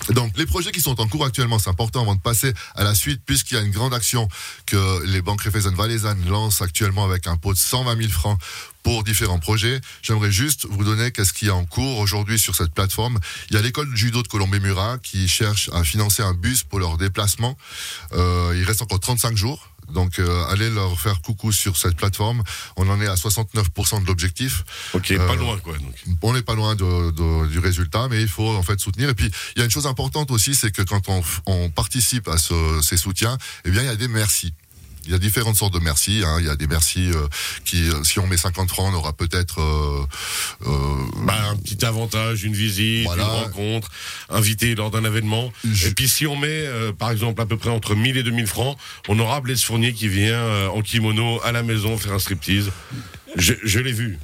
Donc, 0.10 0.38
les 0.38 0.46
projets 0.46 0.72
qui 0.72 0.82
sont 0.82 1.00
en 1.02 1.08
cours 1.08 1.26
actuellement, 1.26 1.60
c'est 1.60 1.70
important 1.70 2.02
avant 2.02 2.16
de 2.16 2.22
passer 2.22 2.54
à 2.76 2.84
la 2.84 2.94
suite, 2.94 3.22
puisqu'il 3.26 3.56
y 3.56 3.58
a 3.58 3.62
une 3.62 3.72
grande 3.72 3.94
action 3.94 4.28
que 4.66 5.04
les 5.06 5.22
banques 5.22 5.42
Raiffeisen 5.42 5.74
Valaisanne 5.74 6.24
lancent 6.30 6.62
actuellement 6.62 7.06
avec 7.06 7.28
un 7.28 7.38
pot 7.38 7.54
de 7.54 7.58
120 7.58 7.98
000 7.98 8.10
francs 8.10 8.40
pour 8.84 9.04
différents 9.04 9.40
projets. 9.40 9.82
J'aimerais 10.04 10.32
juste 10.32 10.68
vous 10.70 10.84
donner 10.84 11.12
qu'est-ce 11.12 11.34
qu'il 11.34 11.48
y 11.48 11.52
a 11.52 11.56
en 11.56 11.66
cours 11.66 11.98
aujourd'hui 11.98 12.38
sur 12.38 12.56
cette 12.56 12.72
plateforme. 12.72 13.20
Il 13.50 13.56
y 13.56 13.58
a 13.58 13.62
l'école 13.62 13.90
de 13.90 13.96
judo 13.96 14.22
de 14.22 14.28
Colombé-Murat 14.28 15.00
qui 15.02 15.28
cherche 15.28 15.72
à 15.74 15.84
financer 15.84 16.22
un 16.22 16.36
bus 16.36 16.62
pour 16.62 16.80
leur 16.80 16.98
déplacement. 16.98 17.58
Euh, 18.14 18.54
il 18.56 18.64
reste 18.64 18.84
encore 18.84 19.00
35 19.00 19.36
jours. 19.36 19.72
Donc, 19.94 20.20
euh, 20.20 20.46
allez 20.50 20.70
leur 20.70 21.00
faire 21.00 21.22
coucou 21.22 21.52
sur 21.52 21.78
cette 21.78 21.96
plateforme. 21.96 22.44
On 22.78 22.88
en 22.90 23.00
est 23.02 23.08
à 23.08 23.16
69% 23.16 24.02
de 24.02 24.08
l'objectif. 24.08 24.64
Ok, 24.94 25.12
Euh, 25.12 25.28
pas 25.28 25.36
loin 25.36 25.58
quoi. 25.60 25.78
Donc. 25.78 25.94
On 26.22 26.34
n'est 26.34 26.42
pas 26.42 26.56
loin 26.56 26.76
de- 26.76 27.12
de- 27.12 27.48
du 27.48 27.60
résultat, 27.60 28.08
mais 28.10 28.22
il 28.22 28.28
faut 28.28 28.50
en 28.56 28.64
fait 28.64 28.80
soutenir. 28.80 29.10
Et 29.10 29.14
puis, 29.14 29.30
il 29.56 29.60
y 29.60 29.62
a 29.62 29.66
une 29.66 29.72
chose 29.72 29.88
importante 29.88 30.32
aussi, 30.32 30.56
c'est 30.56 30.72
que 30.72 30.82
quand 30.82 31.10
on, 31.46 31.70
participe 31.70 32.28
à 32.28 32.38
ce- 32.38 32.80
ces 32.84 32.98
soutiens, 32.98 33.38
eh 33.66 33.72
bien, 33.72 33.82
il 33.82 33.86
y 33.86 33.90
a 33.90 33.96
des 33.96 34.08
merci. 34.08 34.54
Il 35.06 35.12
y 35.12 35.16
a 35.16 35.20
différentes 35.20 35.56
sortes 35.56 35.74
de 35.74 35.80
merci. 35.80 36.22
hein. 36.26 36.38
Il 36.40 36.46
y 36.46 36.50
a 36.50 36.56
des 36.56 36.68
merci 36.68 37.10
euh, 37.12 37.28
qui, 37.64 37.90
euh, 37.90 38.04
si 38.04 38.20
on 38.20 38.28
met 38.28 38.38
50 38.38 38.70
francs, 38.70 38.92
on 38.92 38.96
aura 38.98 39.14
peut-être 39.14 39.62
euh, 39.62 40.06
Bah, 41.26 41.50
un 41.52 41.56
petit 41.58 41.86
avantage, 41.86 42.44
une 42.44 42.54
visite, 42.54 43.06
Voilà. 43.06 43.24
une 43.24 43.30
rencontre, 43.30 43.90
invité 44.30 44.76
lors 44.76 44.92
d'un 44.92 45.04
événement. 45.06 45.52
Je- 45.64 45.88
Et 45.88 45.92
puis 45.92 46.08
si 46.08 46.26
on 46.28 46.36
met, 46.36 46.66
par 46.98 47.12
exemple, 47.12 47.42
à 47.42 47.46
peu 47.46 47.58
près 47.58 47.70
entre 47.70 47.96
1000 47.96 48.18
et 48.18 48.24
2000 48.24 48.48
francs, 48.48 48.78
on 49.08 49.20
aura 49.20 49.42
Blaise 49.42 49.62
Fournier 49.64 49.94
qui 49.94 50.08
vient 50.08 50.68
en 50.70 50.82
kimono 50.82 51.40
à 51.44 51.52
la 51.52 51.64
maison 51.64 51.98
faire 51.98 52.14
un 52.14 52.20
striptease. 52.20 52.72
Je, 53.36 53.54
je 53.64 53.80
l'ai 53.80 53.92
vu. 53.92 54.18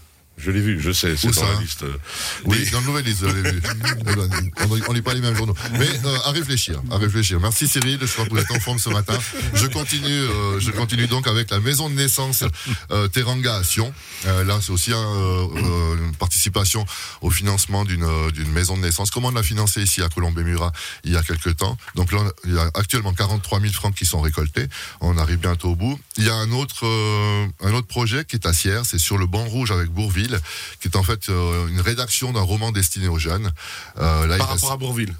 Je 0.43 0.49
l'ai 0.49 0.61
vu, 0.61 0.81
je 0.81 0.91
sais, 0.91 1.15
c'est 1.15 1.27
dans 1.27 1.33
ça 1.33 1.53
la 1.53 1.61
liste. 1.61 1.85
Oui, 2.45 2.67
dans 2.71 2.79
le 2.79 2.85
nouvel 2.87 3.05
liste, 3.05 3.23
on 3.27 4.91
ne 4.91 4.93
lit 4.93 5.01
pas 5.01 5.13
les 5.13 5.21
mêmes 5.21 5.35
journaux. 5.35 5.55
Mais 5.73 5.87
euh, 6.05 6.17
à 6.25 6.31
réfléchir, 6.31 6.81
à 6.89 6.97
réfléchir. 6.97 7.39
Merci 7.39 7.67
Cyril, 7.67 7.99
je 8.01 8.11
crois 8.11 8.25
que 8.25 8.31
vous 8.31 8.39
êtes 8.39 8.51
en 8.51 8.59
forme 8.59 8.79
ce 8.79 8.89
matin. 8.89 9.17
Je 9.53 9.67
continue, 9.67 10.07
euh, 10.09 10.59
je 10.59 10.71
continue 10.71 11.07
donc 11.07 11.27
avec 11.27 11.51
la 11.51 11.59
maison 11.59 11.89
de 11.89 11.95
naissance 11.95 12.43
euh, 12.89 13.07
Teranga 13.07 13.55
à 13.55 13.63
Sion. 13.63 13.93
Là, 14.25 14.59
c'est 14.61 14.71
aussi 14.71 14.93
un, 14.93 15.47
une 15.95 16.15
participation 16.17 16.85
au 17.21 17.29
financement 17.29 17.85
d'une 17.85 18.51
maison 18.53 18.77
de 18.77 18.81
naissance. 18.81 19.11
Comment 19.11 19.29
on 19.29 19.31
l'a 19.31 19.43
financé 19.43 19.81
ici 19.81 20.01
à 20.01 20.09
Colombé-Murat 20.09 20.71
il 21.03 21.11
y 21.11 21.17
a 21.17 21.23
quelques 21.23 21.57
temps? 21.57 21.77
Donc 21.95 22.11
là, 22.11 22.23
il 22.45 22.53
y 22.53 22.57
a 22.57 22.69
actuellement 22.75 23.13
43 23.13 23.59
000 23.59 23.73
francs 23.73 23.95
qui 23.95 24.05
sont 24.05 24.21
récoltés. 24.21 24.67
On 25.01 25.17
arrive 25.17 25.37
bientôt 25.37 25.69
au 25.69 25.75
bout. 25.75 25.99
Il 26.17 26.25
y 26.25 26.29
a 26.29 26.35
un 26.35 26.51
autre, 26.51 26.85
un 27.63 27.73
autre 27.73 27.87
projet 27.87 28.25
qui 28.25 28.35
est 28.35 28.45
à 28.45 28.53
Sierre, 28.53 28.85
c'est 28.85 28.99
sur 28.99 29.17
le 29.17 29.25
banc 29.25 29.45
rouge 29.45 29.71
avec 29.71 29.89
Bourville, 29.89 30.30
qui 30.79 30.87
est 30.87 30.95
en 30.95 31.03
fait 31.03 31.29
euh, 31.29 31.67
une 31.67 31.81
rédaction 31.81 32.31
d'un 32.33 32.41
roman 32.41 32.71
destiné 32.71 33.07
aux 33.07 33.19
jeunes. 33.19 33.51
Euh, 33.97 34.27
là, 34.27 34.37
par 34.37 34.49
reste- 34.49 34.61
rapport 34.63 34.71
à 34.73 34.77
Bourville. 34.77 35.15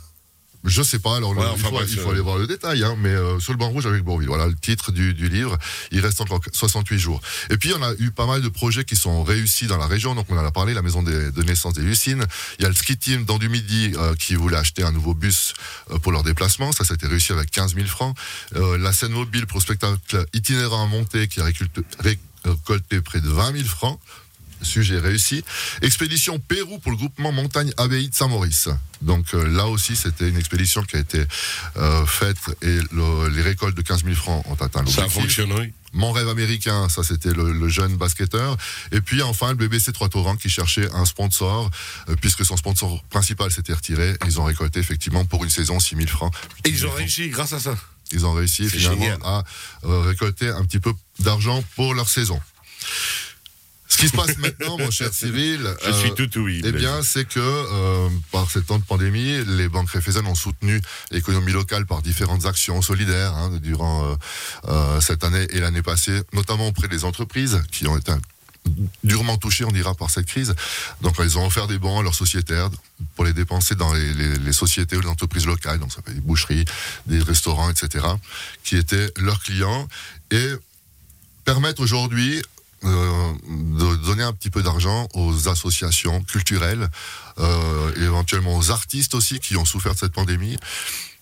Je 0.64 0.84
sais 0.84 1.00
pas, 1.00 1.16
alors 1.18 1.36
Ouais, 1.36 1.44
il, 1.56 1.60
faut, 1.60 1.72
bref, 1.72 1.88
il 1.92 1.98
faut 1.98 2.10
euh, 2.10 2.12
aller 2.12 2.22
voir 2.22 2.38
le 2.38 2.46
détail, 2.46 2.84
hein, 2.84 2.96
mais 3.00 3.10
euh, 3.10 3.40
sur 3.40 3.52
le 3.52 3.58
banc 3.58 3.70
rouge 3.70 3.88
avec 3.88 4.04
Bourville, 4.04 4.28
voilà 4.28 4.46
le 4.46 4.54
titre 4.54 4.92
du, 4.92 5.16
du 5.16 5.28
livre, 5.28 5.58
il 5.92 6.02
reste 6.02 6.22
encore 6.22 6.40
68 6.54 7.00
jours. 7.00 7.20
Et 7.50 7.58
puis 7.58 7.74
on 7.76 7.82
a 7.82 7.94
eu 7.98 8.12
pas 8.12 8.28
mal 8.28 8.44
de 8.44 8.48
projets 8.48 8.84
qui 8.86 8.96
sont 8.96 9.24
réussis 9.24 9.66
dans 9.66 9.78
la 9.78 9.88
région, 9.88 10.14
donc 10.14 10.28
on 10.30 10.38
en 10.38 10.46
a 10.46 10.52
parlé, 10.52 10.76
la 10.76 10.84
maison 10.84 11.02
des- 11.02 11.32
de 11.32 11.42
naissance 11.42 11.74
des 11.74 11.82
Lucines, 11.82 12.24
il 12.60 12.62
y 12.62 12.66
a 12.66 12.70
le 12.70 12.76
ski 12.76 12.96
team 12.96 13.26
dans 13.26 13.40
du 13.40 13.50
Midi 13.50 13.94
euh, 13.96 14.14
qui 14.14 14.36
voulait 14.36 14.58
acheter 14.58 14.84
un 14.84 14.92
nouveau 14.92 15.16
bus 15.16 15.56
euh, 15.90 15.98
pour 15.98 16.12
leur 16.12 16.22
déplacement, 16.22 16.72
ça, 16.74 16.84
ça 16.86 16.94
a 16.94 16.96
été 16.96 17.08
réussi 17.08 17.32
avec 17.32 17.50
15 17.50 17.74
000 17.74 17.88
francs. 17.88 18.16
La 18.54 18.94
scène 18.94 19.14
mobile 19.14 19.48
pour 19.48 19.58
le 19.58 19.64
spectacle 19.64 20.24
itinérant 20.36 20.84
à 20.84 20.88
monter 20.88 21.28
qui 21.28 21.42
a 21.42 21.46
récolté 21.46 23.02
près 23.02 23.20
de 23.22 23.30
20 23.30 23.54
000 23.58 23.68
francs. 23.68 24.00
Sujet 24.62 25.00
réussi. 25.00 25.44
Expédition 25.82 26.40
Pérou 26.40 26.80
pour 26.80 26.92
le 26.92 26.98
groupement 26.98 27.32
Montagne 27.32 27.72
Abbaye 27.78 28.10
de 28.10 28.16
Saint-Maurice. 28.16 28.70
Donc 29.02 29.34
euh, 29.34 29.48
là 29.48 29.68
aussi, 29.68 29.96
c'était 29.96 30.30
une 30.30 30.38
expédition 30.38 30.84
qui 30.84 30.96
a 30.96 31.00
été 31.00 31.24
euh, 31.78 32.06
faite 32.06 32.38
et 32.62 32.78
le- 32.92 33.30
les 33.30 33.42
récoltes 33.42 33.76
de 33.76 33.82
15 33.82 34.04
000 34.04 34.16
francs 34.16 34.46
ont 34.48 34.54
atteint 34.56 34.80
Ça 34.86 35.02
l'objectif. 35.02 35.14
fonctionne, 35.14 35.54
oui. 35.54 35.74
Mon 35.94 36.12
rêve 36.14 36.30
américain, 36.30 36.88
ça 36.88 37.04
c'était 37.04 37.34
le, 37.34 37.52
le 37.52 37.68
jeune 37.68 37.98
basketteur. 37.98 38.56
Et 38.94 39.02
puis 39.02 39.22
enfin 39.24 39.50
le 39.50 39.56
BBC 39.56 39.92
Trois 39.92 40.08
Torrents 40.08 40.38
qui 40.38 40.48
cherchait 40.50 40.90
un 40.94 41.04
sponsor, 41.06 41.70
euh, 42.10 42.16
puisque 42.22 42.46
son 42.46 42.56
sponsor 42.56 43.04
principal 43.10 43.52
s'était 43.52 43.74
retiré. 43.74 44.16
Ils 44.26 44.40
ont 44.40 44.44
récolté 44.46 44.80
effectivement 44.80 45.26
pour 45.26 45.44
une 45.44 45.50
saison 45.50 45.80
6 45.80 45.96
000 45.96 46.08
francs. 46.08 46.34
Et 46.64 46.70
ils 46.70 46.86
ont 46.86 46.92
réussi 46.92 47.28
grâce 47.30 47.54
à 47.54 47.60
ça. 47.60 47.76
Ils 48.14 48.26
ont 48.26 48.34
réussi 48.34 48.70
finalement 48.70 49.02
génial. 49.04 49.20
à 49.24 49.44
euh, 49.86 50.02
récolter 50.02 50.48
un 50.50 50.64
petit 50.66 50.80
peu 50.80 50.94
d'argent 51.20 51.64
pour 51.76 51.94
leur 51.94 52.08
saison. 52.10 52.40
Ce 53.92 53.98
qui 53.98 54.08
se 54.08 54.14
passe 54.16 54.38
maintenant, 54.38 54.78
mon 54.78 54.90
cher 54.90 55.14
Cyril, 55.14 55.60
Je 55.84 55.90
euh, 55.90 55.94
suis 56.00 56.14
tout 56.16 56.40
oui. 56.40 56.62
eh 56.64 56.72
bien, 56.72 57.04
c'est 57.04 57.26
que 57.26 57.40
euh, 57.42 58.08
par 58.32 58.50
ces 58.50 58.62
temps 58.62 58.80
de 58.80 58.84
pandémie, 58.86 59.44
les 59.46 59.68
banques 59.68 59.90
réfésiennes 59.92 60.28
ont 60.28 60.36
soutenu 60.36 60.80
l'économie 61.12 61.52
locale 61.52 61.86
par 61.86 62.02
différentes 62.02 62.46
actions 62.46 62.82
solidaires 62.82 63.34
hein, 63.36 63.52
durant 63.62 64.06
euh, 64.06 64.16
euh, 64.70 65.02
cette 65.02 65.26
année 65.26 65.46
et 65.50 65.60
l'année 65.60 65.82
passée, 65.82 66.22
notamment 66.32 66.68
auprès 66.68 66.88
des 66.88 67.04
entreprises 67.04 67.62
qui 67.70 67.86
ont 67.86 67.98
été 67.98 68.14
durement 69.04 69.38
touchées, 69.38 69.66
on 69.66 69.72
dira, 69.72 69.94
par 69.94 70.10
cette 70.10 70.28
crise. 70.28 70.56
Donc, 71.02 71.16
ils 71.20 71.38
ont 71.38 71.46
offert 71.46 71.68
des 71.68 71.78
bons 71.78 72.00
à 72.00 72.04
leurs 72.04 72.16
sociétaires 72.16 72.70
pour 73.16 73.26
les 73.26 73.34
dépenser 73.34 73.76
dans 73.76 73.92
les, 73.94 74.14
les- 74.14 74.38
les 74.38 74.54
sociétés 74.54 74.96
ou 74.96 75.02
les 75.02 75.08
entreprises 75.10 75.46
locales, 75.48 75.80
donc 75.80 75.92
ça 75.92 76.02
fait 76.06 76.14
des 76.14 76.22
boucheries, 76.22 76.64
des 77.08 77.20
restaurants, 77.22 77.70
etc., 77.70 78.06
qui 78.64 78.78
étaient 78.78 79.12
leurs 79.18 79.42
clients 79.42 79.86
et 80.32 80.48
permettre 81.44 81.82
aujourd'hui 81.82 82.42
euh, 82.84 83.34
de 83.48 83.96
donner 83.98 84.24
un 84.24 84.34
petit 84.34 84.50
peu 84.50 84.64
d'argent 84.64 85.08
aux 85.14 85.48
associations 85.48 86.22
culturelles, 86.24 86.90
euh, 87.38 87.92
éventuellement 87.98 88.58
aux 88.58 88.72
artistes 88.72 89.14
aussi 89.14 89.40
qui 89.40 89.56
ont 89.56 89.66
souffert 89.66 89.94
de 89.94 90.00
cette 90.00 90.14
pandémie. 90.14 90.58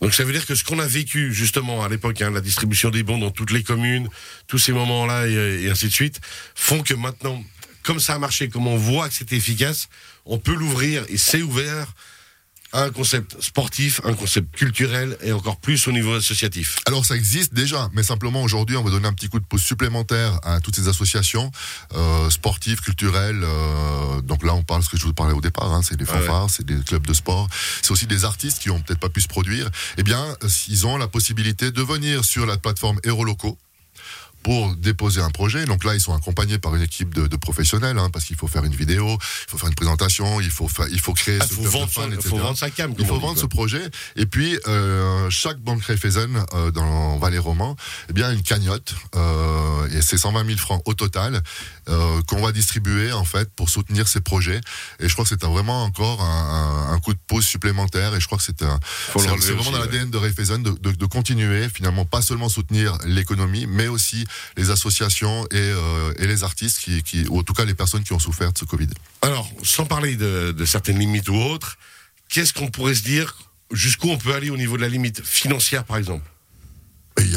Donc 0.02 0.14
ça 0.14 0.24
veut 0.24 0.32
dire 0.32 0.46
que 0.46 0.56
ce 0.56 0.64
qu'on 0.64 0.80
a 0.80 0.88
vécu 0.88 1.34
justement 1.34 1.84
à 1.84 1.90
l'époque, 1.90 2.22
hein, 2.22 2.32
la 2.32 2.42
distribution 2.42 2.90
des 2.90 3.04
bons 3.04 3.18
dans 3.18 3.32
toutes 3.32 3.52
les 3.52 3.64
communes, 3.64 4.08
tous 4.48 4.58
ces 4.58 4.72
moments-là 4.72 5.28
et, 5.28 5.64
et 5.64 5.70
ainsi 5.70 5.88
de 5.88 5.94
suite, 5.94 6.22
font 6.56 6.82
que 6.82 6.94
maintenant, 6.94 7.44
comme 7.84 8.00
ça 8.00 8.16
a 8.16 8.20
marché, 8.20 8.50
comme 8.50 8.68
on 8.68 8.78
voit 8.78 9.10
que 9.10 9.16
c'était 9.16 9.36
efficace, 9.36 9.90
on 10.26 10.38
peut 10.38 10.56
l'ouvrir 10.56 11.04
et 11.10 11.18
c'est 11.18 11.42
ouvert 11.42 11.94
un 12.74 12.90
concept 12.92 13.42
sportif, 13.42 14.00
un 14.04 14.14
concept 14.14 14.56
culturel 14.56 15.18
et 15.22 15.32
encore 15.32 15.58
plus 15.58 15.88
au 15.88 15.92
niveau 15.92 16.14
associatif. 16.14 16.78
Alors 16.86 17.06
ça 17.06 17.16
existe 17.16 17.54
déjà, 17.54 17.90
mais 17.94 18.04
simplement 18.04 18.44
aujourd'hui 18.44 18.78
on 18.78 18.84
va 18.84 18.92
donner 18.92 19.08
un 19.08 19.14
petit 19.14 19.28
coup 19.30 19.40
de 19.40 19.46
pouce 19.46 19.64
supplémentaire 19.64 20.40
à 20.44 20.60
toutes 20.60 20.76
ces 20.76 20.88
associations 20.88 21.52
euh, 21.96 22.30
sportives, 22.30 22.82
culturelles. 22.82 23.42
euh, 23.44 24.22
donc 24.22 24.44
là 24.44 24.54
on 24.54 24.64
parle 24.64 24.84
ce 24.84 24.90
que 24.90 24.98
je 24.98 25.06
vous 25.06 25.14
parlais 25.14 25.34
au 25.34 25.42
départ, 25.42 25.74
hein, 25.74 25.82
c'est 25.84 25.98
des 25.98 26.06
Ah 26.10 26.14
ouais. 26.14 26.20
fanfares, 26.22 26.50
c'est 26.50 26.66
des 26.66 26.80
clubs 26.84 27.06
de 27.08 27.14
sport, 27.14 27.48
c'est 27.82 27.92
aussi 27.92 28.06
des 28.08 28.24
artistes 28.26 28.60
qui 28.60 28.70
ont 28.70 28.80
peut-être 28.80 29.00
pas 29.00 29.10
pu 29.10 29.22
se 29.22 29.28
produire. 29.28 29.70
Eh 29.98 30.04
bien, 30.04 30.24
euh, 30.44 30.50
ils 30.68 30.86
ont 30.86 30.98
la 30.98 31.08
possibilité 31.08 31.72
de 31.72 31.82
venir 31.82 32.24
sur 32.24 32.46
la 32.46 32.58
plateforme 32.58 33.00
Euroloco 33.06 33.58
pour 34.44 34.76
déposer 34.76 35.22
un 35.22 35.30
projet. 35.30 35.66
Donc 35.66 35.84
là, 35.84 35.96
ils 35.96 36.02
sont 36.02 36.14
accompagnés 36.14 36.58
par 36.58 36.76
une 36.76 36.82
équipe 36.82 37.14
de, 37.14 37.28
de 37.28 37.36
professionnels, 37.36 37.98
hein, 38.00 38.10
parce 38.12 38.26
qu'il 38.26 38.36
faut 38.36 38.48
faire 38.48 38.64
une 38.64 38.76
vidéo, 38.76 39.08
il 39.48 39.52
faut 39.52 39.58
faire 39.58 39.68
une 39.70 39.76
présentation, 39.76 40.40
il 40.42 40.50
faut, 40.50 40.68
fa- 40.68 40.88
il 40.92 41.00
faut 41.00 41.14
créer 41.14 41.38
Il 41.42 41.44
ce 41.48 41.54
faut, 41.56 41.64
vendre, 41.64 41.90
faut 42.22 42.38
vendre 42.38 42.58
sa 42.58 42.70
cam. 42.70 42.92
Il 42.98 43.06
faut 43.06 43.16
dit, 43.16 43.20
vendre 43.22 43.34
quoi. 43.34 43.42
ce 43.42 43.46
projet. 43.48 43.82
Et 44.16 44.26
puis, 44.26 44.58
euh, 44.68 45.30
chaque 45.30 45.60
banque 45.60 45.84
Réfezen 45.84 46.44
euh, 46.54 46.72
dans 46.72 47.18
Valais 47.18 47.38
Roman, 47.38 47.76
eh 48.10 48.14
bien, 48.14 48.32
une 48.32 48.42
cagnotte. 48.44 48.96
euh, 49.16 49.88
et 49.92 50.02
c'est 50.02 50.18
120 50.18 50.46
000 50.46 50.58
francs 50.58 50.82
au 50.86 50.94
total 50.94 51.42
euh, 51.90 52.22
qu'on 52.28 52.42
va 52.42 52.52
distribuer, 52.52 53.12
en 53.12 53.26
fait, 53.26 53.50
pour 53.56 53.70
soutenir 53.70 54.08
ces 54.08 54.22
projets. 54.22 54.62
Et 55.00 55.08
je 55.10 55.14
crois 55.14 55.26
que 55.26 55.30
c'est 55.30 55.44
un- 55.44 55.50
vraiment 55.50 55.84
encore 55.84 56.22
un, 56.24 56.94
un- 56.94 57.00
coup 57.00 57.14
de 57.14 57.20
pouce 57.28 57.46
supplémentaire. 57.46 58.14
Et 58.16 58.20
je 58.20 58.26
crois 58.26 58.38
que 58.38 58.44
c'est 58.44 58.60
vraiment 58.62 59.36
aussi, 59.36 59.52
dans 59.54 59.72
ouais. 59.72 59.80
l'ADN 59.80 60.10
de 60.10 60.18
Réfezen 60.18 60.62
de, 60.64 60.72
de, 60.72 60.92
de 60.92 61.06
continuer, 61.06 61.70
finalement, 61.70 62.06
pas 62.06 62.22
seulement 62.22 62.50
soutenir 62.50 62.98
l'économie, 63.06 63.66
mais 63.68 63.88
aussi 63.88 64.26
les 64.58 64.70
associations 64.70 65.46
et, 65.46 65.58
euh, 65.58 66.14
et 66.18 66.28
les 66.28 66.44
artistes 66.44 66.88
ou 67.30 67.40
en 67.40 67.44
tout 67.44 67.54
cas 67.54 67.66
les 67.66 67.74
personnes 67.74 68.04
qui 68.04 68.14
ont 68.14 68.20
souffert 68.20 68.52
de 68.52 68.58
ce 68.58 68.66
Covid. 68.66 68.90
Alors, 69.22 69.50
sans 69.64 69.86
parler 69.86 70.16
de, 70.16 70.66
certaines 70.66 71.00
limites 71.00 71.30
ou 71.30 71.36
autres, 71.36 71.78
qu'est-ce 72.30 72.54
qu'on 72.54 72.70
pourrait 72.70 72.96
se 72.96 73.04
dire 73.04 73.38
Jusqu'où 73.72 74.10
on 74.10 74.18
peut 74.18 74.34
aller 74.34 74.50
au 74.50 74.58
niveau 74.58 74.78
de 74.78 74.82
la 74.82 74.90
limite 74.90 75.24
financière, 75.24 75.84
par 75.84 75.98
exemple? 75.98 76.26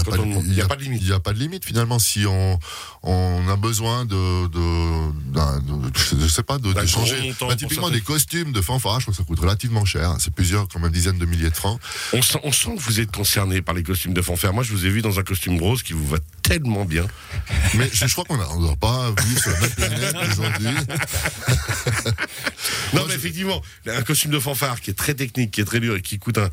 A, 0.02 0.04
Quand 0.04 0.10
pas 0.12 0.16
de- 0.18 0.22
on- 0.22 0.40
il 0.42 0.48
il 0.52 0.54
y 0.54 0.60
a 0.62 0.66
pas 0.68 0.76
de 0.76 0.82
limite. 0.82 1.02
Il 1.02 1.08
n'y 1.08 1.12
a 1.14 1.20
pas 1.20 1.32
de 1.32 1.38
limite 1.38 1.64
finalement. 1.64 1.98
Si 1.98 2.26
on, 2.26 2.58
on 3.02 3.48
a 3.48 3.56
besoin 3.56 4.04
de, 4.04 4.46
de, 4.48 5.32
d'un- 5.32 5.58
de- 5.60 5.90
je 6.20 6.26
sais 6.28 6.42
pas, 6.42 6.58
de, 6.58 6.72
de 6.72 6.86
changer. 6.86 7.34
Bah, 7.40 7.56
typiquement 7.56 7.90
des 7.90 8.00
costumes 8.00 8.52
de 8.52 8.60
fanfare, 8.60 9.00
je 9.00 9.06
crois 9.06 9.12
que 9.12 9.18
ça 9.18 9.24
coûte 9.24 9.40
relativement 9.40 9.84
cher. 9.84 10.14
C'est 10.18 10.32
plusieurs, 10.34 10.68
comme 10.68 10.84
une 10.84 10.90
dizaine 10.92 11.18
de 11.18 11.26
milliers 11.26 11.50
de 11.50 11.56
francs. 11.56 11.80
on 12.12 12.22
sent, 12.22 12.38
on 12.44 12.52
sent 12.52 12.74
que 12.76 12.80
vous 12.82 13.00
êtes 13.00 13.10
concerné 13.12 13.62
par 13.62 13.74
les 13.74 13.82
costumes 13.82 14.14
de 14.14 14.22
fanfare. 14.22 14.52
Moi, 14.52 14.62
je 14.64 14.72
vous 14.72 14.86
ai 14.86 14.90
vu 14.90 15.02
dans 15.02 15.18
un 15.18 15.22
costume 15.22 15.58
rose 15.60 15.82
qui 15.82 15.92
vous 15.92 16.06
va 16.06 16.18
tellement 16.42 16.84
bien. 16.84 17.06
Mais 17.74 17.88
je, 17.92 18.06
je 18.06 18.12
crois 18.12 18.24
qu'on 18.24 18.36
ne 18.36 18.66
doit 18.66 18.76
pas 18.76 19.10
vivre 19.24 19.40
sur 19.40 19.50
la 19.50 19.60
même 19.60 19.70
planète 19.70 20.16
aujourd'hui. 20.32 20.68
Non, 22.94 23.04
mais 23.08 23.14
effectivement, 23.14 23.62
un 23.86 24.02
costume 24.02 24.30
de 24.30 24.38
fanfare 24.38 24.80
qui 24.80 24.90
est 24.90 24.94
très 24.94 25.14
technique, 25.14 25.50
qui 25.50 25.60
est 25.60 25.64
très 25.64 25.80
dur 25.80 25.96
et 25.96 26.02
qui 26.02 26.18
coûte 26.18 26.38
un 26.38 26.50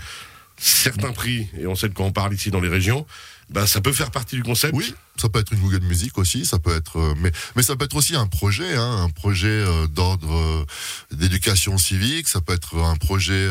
certain 0.57 1.11
prix, 1.11 1.47
et 1.59 1.67
on 1.67 1.75
sait 1.75 1.89
de 1.89 1.93
quoi 1.93 2.05
on 2.05 2.11
parle 2.11 2.33
ici 2.33 2.51
dans 2.51 2.59
les 2.61 2.69
régions, 2.69 3.05
ben, 3.49 3.65
ça 3.65 3.81
peut 3.81 3.91
faire 3.91 4.11
partie 4.11 4.35
du 4.35 4.43
concept. 4.43 4.73
Oui, 4.75 4.93
ça 5.21 5.29
peut 5.29 5.39
être 5.39 5.51
une 5.53 5.59
Google 5.59 5.81
Music 5.83 6.17
aussi, 6.17 6.45
ça 6.45 6.59
peut 6.59 6.75
être, 6.75 6.97
euh, 6.99 7.13
mais, 7.17 7.31
mais 7.55 7.63
ça 7.63 7.75
peut 7.75 7.85
être 7.85 7.95
aussi 7.95 8.15
un 8.15 8.27
projet, 8.27 8.75
hein, 8.75 9.03
un 9.03 9.09
projet 9.09 9.47
euh, 9.47 9.87
d'ordre 9.87 10.33
euh, 10.33 10.65
d'éducation 11.11 11.77
civique, 11.77 12.27
ça 12.27 12.41
peut 12.41 12.53
être 12.53 12.77
un 12.77 12.95
projet 12.95 13.47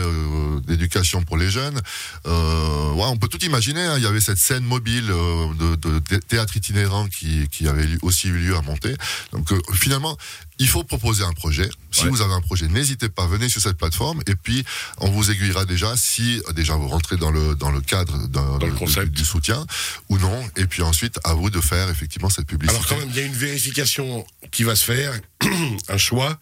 d'éducation 0.66 1.22
pour 1.22 1.36
les 1.36 1.50
jeunes. 1.50 1.80
Euh, 2.26 2.92
ouais, 2.92 3.04
on 3.06 3.16
peut 3.16 3.28
tout 3.28 3.44
imaginer. 3.44 3.80
hein. 3.82 3.94
Il 3.96 4.02
y 4.02 4.06
avait 4.06 4.20
cette 4.20 4.38
scène 4.38 4.64
mobile 4.64 5.06
de, 5.06 5.76
de 5.76 5.98
thé- 6.00 6.20
théâtre 6.20 6.56
itinérant 6.56 7.06
qui, 7.08 7.48
qui 7.48 7.68
avait 7.68 7.86
aussi 8.02 8.28
eu 8.28 8.38
lieu 8.38 8.56
à 8.56 8.62
monter. 8.62 8.94
Donc 9.32 9.52
euh, 9.52 9.60
finalement, 9.74 10.16
il 10.58 10.68
faut 10.68 10.82
proposer 10.84 11.24
un 11.24 11.32
projet. 11.32 11.68
Si 11.90 12.04
Ouais. 12.04 12.10
vous 12.10 12.20
avez 12.20 12.34
un 12.34 12.40
projet, 12.40 12.68
n'hésitez 12.68 13.08
pas, 13.08 13.26
venez 13.26 13.48
sur 13.48 13.60
cette 13.60 13.76
plateforme 13.76 14.20
et 14.26 14.34
puis 14.34 14.64
on 14.98 15.10
vous 15.10 15.30
aiguillera 15.30 15.64
déjà 15.64 15.96
si 15.96 16.40
déjà 16.54 16.74
vous 16.74 16.86
rentrez 16.88 17.16
dans 17.16 17.30
le 17.30 17.54
dans 17.54 17.70
le 17.70 17.80
cadre 17.80 18.26
d'un- 18.28 18.58
Dans 18.58 18.66
le 18.66 18.72
du- 18.72 18.78
concept. 18.78 19.10
du 19.12 19.24
soutien 19.24 19.64
ou 20.08 20.18
non. 20.18 20.38
Et 20.56 20.66
puis 20.66 20.82
ensuite, 20.82 21.18
à 21.24 21.34
vous 21.34 21.50
de 21.50 21.57
faire 21.60 21.90
effectivement 21.90 22.30
cette 22.30 22.46
publicité. 22.46 22.76
Alors 22.76 22.88
quand 22.88 22.98
même, 22.98 23.08
il 23.10 23.16
y 23.16 23.22
a 23.22 23.26
une 23.26 23.32
vérification 23.32 24.26
qui 24.50 24.64
va 24.64 24.76
se 24.76 24.84
faire, 24.84 25.18
un 25.88 25.98
choix. 25.98 26.38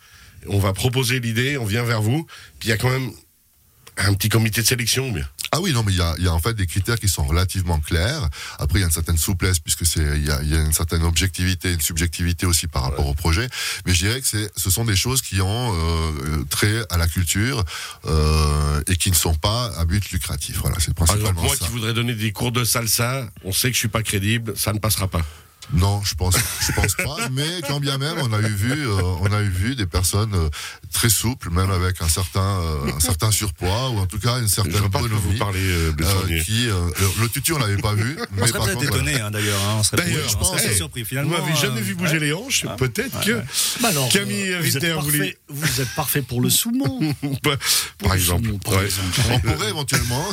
On 0.48 0.58
va 0.58 0.72
proposer 0.72 1.18
l'idée, 1.18 1.58
on 1.58 1.64
vient 1.64 1.82
vers 1.82 2.02
vous. 2.02 2.26
Puis 2.58 2.68
il 2.68 2.70
y 2.70 2.72
a 2.72 2.78
quand 2.78 2.90
même 2.90 3.10
un 3.98 4.14
petit 4.14 4.28
comité 4.28 4.62
de 4.62 4.66
sélection. 4.66 5.10
Mais... 5.10 5.22
Ah 5.52 5.60
oui, 5.60 5.72
non, 5.72 5.82
mais 5.82 5.92
il 5.92 5.98
y 5.98 6.02
a, 6.02 6.14
y 6.18 6.28
a 6.28 6.32
en 6.34 6.38
fait 6.38 6.54
des 6.54 6.66
critères 6.66 6.98
qui 6.98 7.08
sont 7.08 7.24
relativement 7.24 7.80
clairs. 7.80 8.28
Après, 8.58 8.78
il 8.78 8.82
y 8.82 8.84
a 8.84 8.86
une 8.86 8.92
certaine 8.92 9.18
souplesse 9.18 9.58
puisque 9.58 9.86
c'est, 9.86 10.00
il 10.16 10.26
y 10.26 10.30
a, 10.30 10.42
y 10.42 10.54
a 10.54 10.60
une 10.60 10.72
certaine 10.72 11.02
objectivité, 11.02 11.72
une 11.72 11.80
subjectivité 11.80 12.46
aussi 12.46 12.66
par 12.66 12.82
rapport 12.82 13.06
au 13.06 13.14
projet. 13.14 13.48
Mais 13.86 13.94
je 13.94 14.04
dirais 14.06 14.20
que 14.20 14.26
c'est, 14.26 14.50
ce 14.56 14.70
sont 14.70 14.84
des 14.84 14.96
choses 14.96 15.22
qui 15.22 15.40
ont 15.40 15.74
euh, 15.74 16.44
trait 16.50 16.84
à 16.90 16.96
la 16.96 17.06
culture 17.08 17.64
euh, 18.06 18.82
et 18.86 18.96
qui 18.96 19.10
ne 19.10 19.16
sont 19.16 19.34
pas 19.34 19.72
à 19.78 19.84
but 19.84 20.10
lucratif. 20.10 20.58
Voilà, 20.60 20.76
c'est 20.78 20.94
Par 20.94 21.04
exemple, 21.04 21.22
principalement 21.34 21.42
moi 21.42 21.56
ça. 21.56 21.64
qui 21.64 21.70
voudrais 21.70 21.94
donner 21.94 22.14
des 22.14 22.32
cours 22.32 22.52
de 22.52 22.64
salsa, 22.64 23.28
on 23.44 23.52
sait 23.52 23.68
que 23.68 23.74
je 23.74 23.78
suis 23.80 23.88
pas 23.88 24.02
crédible, 24.02 24.56
ça 24.56 24.72
ne 24.72 24.78
passera 24.78 25.08
pas. 25.08 25.24
Non, 25.72 26.00
je 26.04 26.14
pense, 26.14 26.36
je 26.66 26.72
pense 26.72 26.94
pas. 26.94 27.28
Mais 27.32 27.46
quand 27.66 27.80
bien 27.80 27.98
même, 27.98 28.16
on 28.22 28.32
a 28.32 28.38
eu 28.40 28.54
vu, 28.54 28.72
euh, 28.86 29.00
on 29.20 29.32
a 29.32 29.40
eu 29.42 29.48
vu 29.48 29.74
des 29.74 29.86
personnes 29.86 30.32
euh, 30.34 30.48
très 30.92 31.08
souples, 31.08 31.50
même 31.50 31.70
avec 31.70 32.00
un 32.02 32.08
certain, 32.08 32.60
euh, 32.60 32.92
un 32.96 33.00
certain 33.00 33.30
surpoids 33.30 33.90
ou 33.90 33.98
en 33.98 34.06
tout 34.06 34.18
cas 34.18 34.38
une 34.38 34.44
Je 34.48 34.52
certaine 34.54 34.72
de 34.82 34.88
quoi 34.88 35.00
vous 35.02 35.32
parlez, 35.38 35.58
euh, 35.60 35.88
euh, 35.88 35.92
Blessonier. 35.92 36.42
qui 36.44 36.68
euh, 36.68 36.74
le- 37.00 37.22
le 37.22 37.28
tutu 37.28 37.52
on 37.52 37.58
l'avait 37.58 37.76
pas 37.78 37.94
vu 37.94 38.16
On 38.36 38.40
mais 38.40 38.46
serait 38.46 38.60
peut-être 38.60 38.82
étonné 38.84 39.20
hein, 39.20 39.30
d'ailleurs. 39.30 39.60
hein, 39.68 39.76
on 39.78 39.82
serait, 39.82 39.96
D'ailleurs, 39.98 40.24
on 40.26 40.30
je 40.30 40.36
pense, 40.36 40.56
serait 40.58 40.70
hey, 40.70 40.76
surpris 40.76 41.02
Vous 41.02 41.08
finalement. 41.08 41.38
m'avez 41.38 41.54
jamais 41.56 41.80
euh, 41.80 41.84
vu 41.84 41.94
bouger 41.94 42.12
ouais. 42.14 42.18
les 42.20 42.32
hanches, 42.32 42.64
Ouais. 42.64 42.76
peut-être 42.76 43.18
Ouais, 43.18 43.24
que. 43.24 43.42
Bah 43.82 43.88
alors, 43.88 44.08
Camille 44.08 44.52
euh, 44.52 44.60
vous, 44.62 44.76
êtes 44.76 44.94
parfait, 44.94 45.38
vous 45.48 45.80
êtes 45.80 45.94
parfait 45.96 46.22
pour 46.22 46.40
le 46.40 46.50
saumon. 46.50 47.00
par 47.42 47.56
Pour 47.98 48.08
le 48.10 48.14
exemple. 48.16 48.44
saumon, 48.46 48.58
par 48.58 48.74
Ouais. 48.74 48.84
exemple. 48.86 49.08
On 49.32 49.38
pourrait 49.40 49.68
éventuellement, 49.70 50.24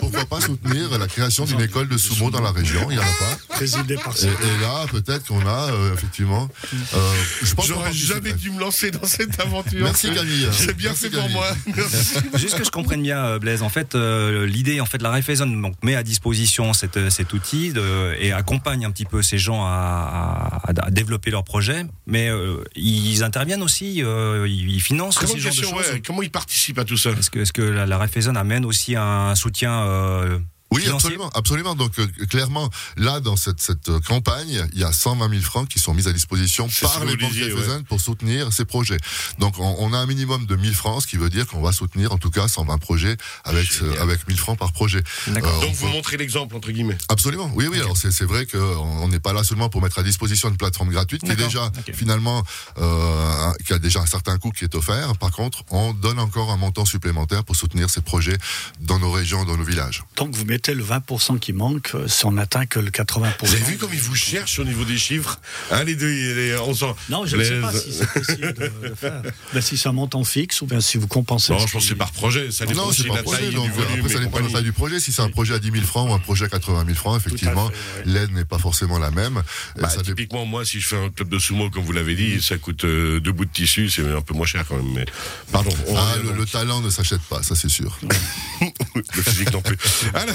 pourquoi 0.00 0.24
pas 0.24 0.40
soutenir 0.40 0.98
la 0.98 1.06
création 1.06 1.44
d'une 1.44 1.60
école 1.60 1.88
de 1.88 1.96
sumo 1.98 2.30
dans 2.30 2.40
la 2.40 2.50
région, 2.52 2.90
il 2.90 2.96
n'y 2.96 3.02
en 3.02 3.02
a 3.02 3.06
pas. 3.06 3.54
Présidé 3.56 3.94
par 3.96 4.14
Et, 4.16 4.20
ça. 4.20 4.26
et 4.28 4.55
Là, 4.60 4.86
peut-être 4.90 5.26
qu'on 5.26 5.46
a, 5.46 5.70
euh, 5.72 5.92
effectivement. 5.94 6.48
euh, 6.94 7.12
je 7.42 7.54
pense 7.54 7.66
J'aurais 7.66 7.92
jamais 7.92 8.32
dû 8.32 8.50
me 8.50 8.60
lancer 8.60 8.90
dans 8.90 9.04
cette 9.06 9.38
aventure. 9.46 9.82
Merci 9.82 10.12
Camille. 10.14 10.48
C'est 10.52 10.76
bien 10.76 10.90
Merci, 10.90 11.10
fait 11.10 11.16
pour 11.18 11.28
moi. 11.30 11.46
Merci. 11.76 12.14
Juste 12.34 12.56
que 12.58 12.64
je 12.64 12.70
comprenne 12.70 13.02
bien, 13.02 13.18
euh, 13.24 13.38
Blaise. 13.38 13.62
En 13.62 13.68
fait, 13.68 13.94
euh, 13.94 14.46
l'idée, 14.46 14.80
en 14.80 14.86
fait, 14.86 15.02
la 15.02 15.10
Raiffeisen 15.10 15.60
donc, 15.62 15.74
met 15.82 15.94
à 15.96 16.02
disposition 16.02 16.72
cette, 16.72 17.10
cet 17.10 17.32
outil 17.32 17.72
de- 17.72 18.14
et 18.18 18.32
accompagne 18.32 18.84
un 18.84 18.90
petit 18.90 19.04
peu 19.04 19.22
ces 19.22 19.38
gens 19.38 19.64
à, 19.64 20.60
à- 20.64 20.86
à 20.86 20.90
développer 20.90 21.30
leurs 21.30 21.44
projets. 21.44 21.84
Mais 22.06 22.28
euh, 22.28 22.62
ils 22.74 23.22
interviennent 23.24 23.62
aussi, 23.62 24.02
euh, 24.02 24.46
ils 24.48 24.80
financent 24.80 25.16
Comment, 25.18 25.32
aussi 25.32 25.40
ce 25.40 25.44
genre 25.44 25.52
de 25.54 25.60
question, 25.60 25.76
choses. 25.78 25.92
ouais, 25.92 26.02
comment 26.04 26.22
ils 26.22 26.30
participent 26.30 26.78
à 26.78 26.84
tout 26.84 26.96
ça? 26.96 27.10
Est-ce 27.10 27.52
que, 27.52 27.62
la, 27.62 27.86
la 27.86 27.98
Raiffeisen 27.98 28.36
amène 28.36 28.64
aussi 28.64 28.96
un 28.96 29.34
soutien 29.34 29.82
euh, 29.82 30.38
Oui, 30.72 30.82
financier 30.82 30.96
absolument, 30.96 31.30
absolument. 31.34 31.74
Donc 31.76 31.98
euh, 31.98 32.06
clairement, 32.28 32.68
là, 32.96 33.20
dans 33.20 33.36
cette, 33.36 33.60
cette 33.60 33.88
euh, 33.88 34.00
campagne, 34.00 34.66
il 34.72 34.78
y 34.80 34.84
a 34.84 34.92
120 34.92 35.30
000 35.30 35.40
francs 35.42 35.68
qui 35.68 35.78
sont 35.78 35.94
mis 35.94 36.08
à 36.08 36.12
disposition 36.12 36.68
par 36.82 37.04
les 37.04 37.16
banques 37.16 37.30
disiez, 37.30 37.52
Raiffeisen 37.52 37.84
pour 37.84 38.00
soutenir 38.00 38.52
ces 38.52 38.64
projets. 38.64 38.96
Donc 39.38 39.58
on, 39.58 39.76
on 39.78 39.92
a 39.92 39.98
un 39.98 40.06
minimum 40.06 40.44
de 40.44 40.56
1000 40.56 40.74
francs, 40.74 41.02
ce 41.02 41.06
qui 41.06 41.16
veut 41.18 41.30
dire 41.30 41.46
qu'on 41.46 41.60
va 41.62 41.70
soutenir 41.72 42.12
en 42.12 42.18
tout 42.18 42.30
cas 42.30 42.48
120 42.48 42.78
projets 42.78 43.16
avec 43.44 43.72
Génial. 43.72 43.98
avec 44.00 44.26
1000 44.26 44.36
francs 44.38 44.58
par 44.58 44.72
projet. 44.72 45.02
Euh, 45.28 45.34
Donc 45.34 45.44
on 45.46 45.70
vous 45.72 45.86
peut- 45.86 45.92
montrez 45.92 46.16
l'exemple, 46.16 46.56
entre 46.56 46.70
guillemets. 46.72 46.98
Absolument, 47.08 47.50
oui, 47.54 47.68
oui. 47.70 47.78
Alors 47.78 47.96
c'est 47.96 48.10
c'est 48.10 48.24
vrai 48.24 48.44
qu'on 48.46 48.58
on 48.58 49.08
n'est 49.08 49.20
pas 49.20 49.32
là 49.32 49.44
seulement 49.44 49.68
pour 49.68 49.82
mettre 49.82 49.98
à 50.00 50.02
disposition 50.02 50.48
une 50.48 50.56
plateforme 50.56 50.90
gratuite 50.90 51.22
qui 51.22 51.30
est 51.30 51.36
déjà 51.36 51.70
finalement 51.94 52.42
euh, 52.78 53.46
un- 53.50 53.54
qui 53.64 53.72
a 53.72 53.78
déjà 53.78 54.00
un 54.00 54.06
certain 54.06 54.36
coût 54.38 54.50
qui 54.50 54.64
est 54.64 54.74
offert. 54.74 55.16
Par 55.18 55.30
contre, 55.30 55.62
on 55.70 55.92
donne 55.94 56.18
encore 56.18 56.50
un 56.50 56.56
montant 56.56 56.84
supplémentaire 56.84 57.44
pour 57.44 57.54
soutenir 57.56 57.88
ces 57.88 58.00
projets 58.00 58.36
dans 58.80 58.98
nos 58.98 59.10
régions, 59.12 59.44
dans 59.44 59.56
nos 59.56 59.64
villages. 59.64 60.02
Donc 60.16 60.34
vous 60.34 60.44
mettez 60.44 60.65
le 60.74 60.84
20% 60.84 61.38
qui 61.38 61.52
manque 61.52 61.92
euh, 61.94 62.08
si 62.08 62.24
on 62.26 62.32
n'atteint 62.32 62.66
que 62.66 62.78
le 62.78 62.90
80%. 62.90 63.32
Vous 63.42 63.54
avez 63.54 63.64
vu 63.64 63.76
comme 63.76 63.92
ils 63.94 64.00
vous 64.00 64.14
cherchent 64.14 64.58
au 64.58 64.64
niveau 64.64 64.84
des 64.84 64.98
chiffres 64.98 65.40
hein, 65.70 65.84
Les 65.84 65.94
deux, 65.94 66.08
les- 66.08 66.56
on 66.58 66.74
sent. 66.74 66.94
Non, 67.08 67.26
je 67.26 67.36
ne 67.36 67.44
sais 67.44 67.60
pas 67.60 67.72
si 67.72 67.92
c'est 67.92 68.06
possible 68.12 68.52
de 68.54 68.70
le 68.88 68.94
faire. 68.94 69.22
Ben, 69.54 69.60
si 69.60 69.76
c'est 69.76 69.88
un 69.88 69.92
montant 69.92 70.24
fixe 70.24 70.60
ou 70.62 70.66
bien 70.66 70.80
si 70.80 70.96
vous 70.98 71.06
compensez. 71.08 71.52
Non, 71.52 71.58
je 71.58 71.72
pense 71.72 71.82
que 71.82 71.88
c'est 71.88 71.94
par 71.94 72.10
projet. 72.12 72.50
Ça 72.50 72.66
dépend 72.66 72.82
Non, 72.82 72.86
aussi 72.88 73.02
c'est 73.02 73.08
la 73.14 73.22
projet. 73.22 73.38
taille, 73.42 73.54
donc, 73.54 73.64
du 73.64 73.70
volume. 73.70 73.98
après, 74.00 74.08
ça 74.12 74.18
dépend 74.20 74.38
de 74.40 74.44
la 74.46 74.50
taille 74.52 74.62
du 74.64 74.72
projet. 74.72 75.00
Si 75.00 75.12
c'est 75.12 75.22
un 75.22 75.30
projet 75.30 75.54
à 75.54 75.58
10 75.58 75.70
000 75.70 75.84
francs 75.84 76.10
ou 76.10 76.14
un 76.14 76.18
projet 76.18 76.44
à 76.46 76.48
80 76.48 76.84
000 76.86 76.96
francs, 76.96 77.20
effectivement, 77.24 77.66
ouais. 77.66 77.72
l'aide 78.06 78.32
n'est 78.32 78.44
pas 78.44 78.58
forcément 78.58 78.98
la 78.98 79.10
même. 79.10 79.42
Bah, 79.78 79.88
ça 79.88 79.96
dépend- 79.98 80.02
typiquement, 80.16 80.46
moi, 80.46 80.64
si 80.64 80.80
je 80.80 80.88
fais 80.88 80.96
un 80.98 81.10
club 81.10 81.28
de 81.28 81.38
sumo, 81.38 81.70
comme 81.70 81.84
vous 81.84 81.92
l'avez 81.92 82.14
dit, 82.14 82.40
ça 82.42 82.56
coûte 82.58 82.84
euh, 82.84 83.20
deux 83.20 83.32
bouts 83.32 83.44
de 83.44 83.50
tissu, 83.52 83.88
c'est 83.90 84.02
un 84.10 84.20
peu 84.22 84.34
moins 84.34 84.46
cher 84.46 84.64
quand 84.68 84.76
même. 84.76 84.92
Mais 84.94 85.04
pardon. 85.52 85.70
on 85.88 85.96
Ah, 85.96 86.14
le, 86.22 86.32
le 86.32 86.46
talent 86.46 86.80
ne 86.80 86.90
s'achète 86.90 87.22
pas, 87.22 87.42
ça 87.42 87.54
c'est 87.54 87.68
sûr. 87.68 87.98
le 88.60 89.22
physique 89.22 89.52
non 89.52 89.60
plus. 89.62 89.76
Alors, 90.14 90.34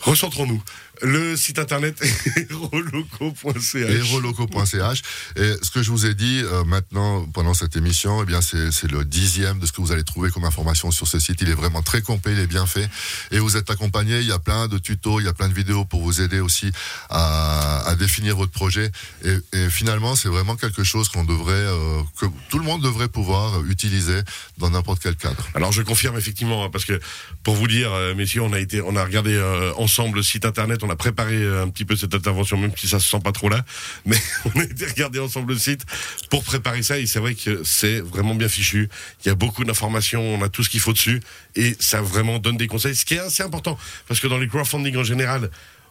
recentrons-nous. 0.00 0.62
Le 1.00 1.36
site 1.36 1.60
internet 1.60 2.02
héroloco.ch. 2.36 3.74
Héroloco.ch. 3.74 5.02
Et 5.36 5.54
ce 5.62 5.70
que 5.70 5.82
je 5.82 5.90
vous 5.90 6.06
ai 6.06 6.14
dit 6.14 6.42
euh, 6.42 6.64
maintenant 6.64 7.24
pendant 7.26 7.54
cette 7.54 7.76
émission, 7.76 8.22
eh 8.22 8.26
bien 8.26 8.40
c'est 8.42 8.90
le 8.90 9.04
dixième 9.04 9.60
de 9.60 9.66
ce 9.66 9.72
que 9.72 9.80
vous 9.80 9.92
allez 9.92 10.02
trouver 10.02 10.30
comme 10.30 10.44
information 10.44 10.90
sur 10.90 11.06
ce 11.06 11.20
site. 11.20 11.40
Il 11.40 11.50
est 11.50 11.54
vraiment 11.54 11.82
très 11.82 12.02
complet, 12.02 12.32
il 12.32 12.40
est 12.40 12.48
bien 12.48 12.66
fait. 12.66 12.88
Et 13.30 13.38
vous 13.38 13.56
êtes 13.56 13.70
accompagné. 13.70 14.18
Il 14.20 14.26
y 14.26 14.32
a 14.32 14.40
plein 14.40 14.66
de 14.66 14.78
tutos, 14.78 15.20
il 15.20 15.26
y 15.26 15.28
a 15.28 15.32
plein 15.32 15.48
de 15.48 15.54
vidéos 15.54 15.84
pour 15.84 16.02
vous 16.02 16.20
aider 16.20 16.40
aussi 16.40 16.72
à, 17.10 17.86
à 17.86 17.94
définir 17.94 18.36
votre 18.36 18.52
projet. 18.52 18.90
Et, 19.24 19.36
et 19.52 19.70
finalement, 19.70 20.16
c'est 20.16 20.28
vraiment 20.28 20.56
quelque 20.56 20.82
chose 20.82 21.08
qu'on 21.08 21.24
devrait, 21.24 21.52
euh, 21.52 22.02
que 22.20 22.26
tout 22.50 22.58
le 22.58 22.64
monde 22.64 22.82
devrait 22.82 23.08
pouvoir 23.08 23.64
utiliser 23.66 24.20
dans 24.58 24.70
n'importe 24.70 25.00
quel 25.02 25.16
cadre. 25.16 25.46
Alors 25.54 25.72
je 25.72 25.82
confirme 25.82 26.16
effectivement 26.16 26.64
hein, 26.64 26.70
parce 26.70 26.84
que 26.84 27.00
pour 27.42 27.54
vous 27.54 27.68
dire 27.68 27.92
euh, 27.92 28.14
messieurs 28.14 28.42
on 28.42 28.52
a 28.52 28.58
été 28.58 28.80
on 28.80 28.96
a 28.96 29.04
regardé 29.04 29.34
euh, 29.34 29.72
ensemble 29.88 30.18
le 30.18 30.22
site 30.22 30.44
internet. 30.44 30.82
On 30.82 30.90
a 30.90 30.96
préparé 30.96 31.36
euh, 31.36 31.64
un 31.64 31.70
petit 31.70 31.86
peu 31.86 31.96
cette 31.96 32.14
intervention 32.14 32.58
même 32.58 32.72
si 32.76 32.86
ça 32.86 33.00
se 33.00 33.08
sent 33.08 33.20
pas 33.24 33.32
trop 33.32 33.48
là. 33.48 33.64
Mais 34.06 34.18
on 34.44 34.60
a 34.60 34.64
été 34.64 34.84
regarder 34.84 35.18
ensemble 35.18 35.54
le 35.54 35.58
site 35.58 35.86
pour 36.28 36.44
préparer 36.44 36.82
ça. 36.82 36.98
Et 36.98 37.06
c'est 37.06 37.20
vrai 37.20 37.34
que 37.34 37.62
c'est 37.64 38.00
vraiment 38.00 38.34
bien 38.34 38.48
fichu. 38.48 38.90
Il 39.24 39.28
y 39.28 39.30
a 39.30 39.34
beaucoup 39.34 39.64
d'informations. 39.64 40.22
On 40.34 40.42
a 40.42 40.50
tout 40.50 40.62
ce 40.62 40.68
qu'il 40.68 40.80
faut 40.80 40.92
dessus. 40.92 41.20
Et 41.56 41.74
ça 41.80 42.02
vraiment 42.02 42.38
donne 42.38 42.58
des 42.58 42.66
conseils. 42.66 42.94
Ce 42.94 43.06
qui 43.06 43.14
est 43.14 43.20
assez 43.20 43.42
important. 43.42 43.78
Parce 44.06 44.20
que 44.20 44.26
dans 44.26 44.38
les 44.38 44.46
crowdfunding 44.46 44.96
en 44.96 45.04
général 45.04 45.50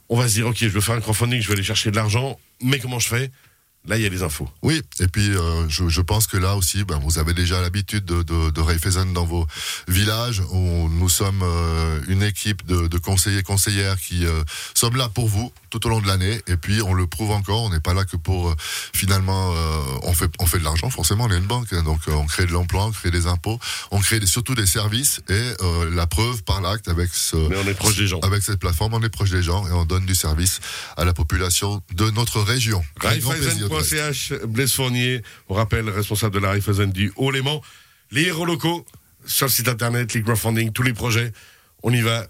on 0.09 0.17
va 0.17 0.29
se 0.29 0.35
dire 0.35 0.47
ok 0.47 0.57
je 0.59 0.67
veux 0.67 0.79
faire 0.79 0.95
un 0.95 1.01
crowdfunding 1.01 1.41
je 1.41 1.47
vais 1.47 1.55
aller 1.55 1.63
chercher 1.63 1.89
de 1.89 1.95
l'argent. 1.95 2.39
Mais 2.61 2.79
comment 2.79 2.99
je 2.99 3.07
fais? 3.07 3.31
Là 3.87 3.97
il 3.97 4.03
y 4.03 4.05
a 4.05 4.09
les 4.09 4.23
infos 4.23 4.47
Oui, 4.61 4.81
et 4.99 5.07
puis 5.07 5.29
euh, 5.35 5.67
je, 5.69 5.87
je 5.89 6.01
pense 6.01 6.27
que 6.27 6.37
là 6.37 6.55
aussi, 6.55 6.83
ben, 6.83 6.99
vous 6.99 7.17
avez 7.19 7.33
déjà 7.33 7.61
l'habitude 7.61 8.05
de, 8.05 8.21
de, 8.23 8.49
de 8.51 8.61
Raiffeisen 8.61 9.13
dans 9.13 9.25
vos 9.25 9.47
villages. 9.87 10.41
Où 10.51 10.89
nous 10.89 11.09
sommes 11.09 11.41
euh, 11.43 11.99
une 12.07 12.23
équipe 12.23 12.65
de, 12.65 12.87
de 12.87 12.97
conseillers 12.97 13.43
conseillères 13.43 13.99
qui 13.99 14.25
euh, 14.25 14.43
sommes 14.73 14.95
là 14.97 15.09
pour 15.09 15.27
vous 15.27 15.51
tout 15.69 15.85
au 15.85 15.89
long 15.89 15.99
de 16.01 16.07
l'année. 16.07 16.41
Et 16.47 16.57
puis 16.57 16.81
on 16.81 16.93
le 16.93 17.07
prouve 17.07 17.31
encore, 17.31 17.63
on 17.63 17.69
n'est 17.69 17.79
pas 17.79 17.93
là 17.93 18.05
que 18.05 18.17
pour 18.17 18.49
euh, 18.49 18.55
finalement 18.93 19.53
euh, 19.55 19.81
on 20.03 20.13
fait 20.13 20.31
on 20.39 20.45
fait 20.45 20.59
de 20.59 20.63
l'argent 20.63 20.89
forcément. 20.89 21.25
On 21.25 21.31
est 21.31 21.37
une 21.37 21.45
banque, 21.47 21.71
hein, 21.73 21.83
donc 21.83 21.99
euh, 22.07 22.11
on 22.13 22.25
crée 22.25 22.45
de 22.45 22.51
l'emploi, 22.51 22.85
on 22.85 22.91
crée 22.91 23.11
des 23.11 23.27
impôts, 23.27 23.59
on 23.91 23.99
crée 23.99 24.19
des- 24.19 24.25
surtout 24.27 24.55
des 24.55 24.65
services 24.67 25.21
et 25.29 25.33
euh, 25.33 25.89
la 25.93 26.07
preuve 26.07 26.43
par 26.43 26.61
l'acte 26.61 26.87
avec 26.87 27.09
ce 27.13 27.35
mais 27.37 27.57
on 27.57 27.67
est 27.67 27.73
proche 27.73 27.95
des 27.97 28.07
gens 28.07 28.19
avec 28.19 28.43
cette 28.43 28.59
plateforme, 28.59 28.93
on 28.93 29.01
est 29.03 29.09
proche 29.09 29.29
des 29.29 29.43
gens 29.43 29.67
et 29.67 29.71
on 29.71 29.85
donne 29.85 30.05
du 30.05 30.15
service 30.15 30.59
à 30.97 31.05
la 31.05 31.13
population 31.13 31.81
de 31.93 32.09
notre 32.11 32.41
région. 32.41 32.83
Avec 33.65 33.76
Raiffeisen.ch, 33.77 34.45
Blaise 34.45 34.73
Fournier, 34.73 35.21
on 35.49 35.55
rappelle, 35.55 35.89
responsable 35.89 36.35
de 36.35 36.39
la 36.39 36.51
Raiffeisen 36.51 36.91
du 36.91 37.11
Haut-Léman. 37.15 37.61
Les 38.11 38.23
héros 38.23 38.45
locaux, 38.45 38.85
sur 39.25 39.47
le 39.47 39.51
site 39.51 39.67
internet, 39.67 40.13
les 40.13 40.21
crowdfunding, 40.21 40.71
tous 40.71 40.83
les 40.83 40.93
projets, 40.93 41.31
on 41.83 41.91
y 41.91 42.01
va, 42.01 42.27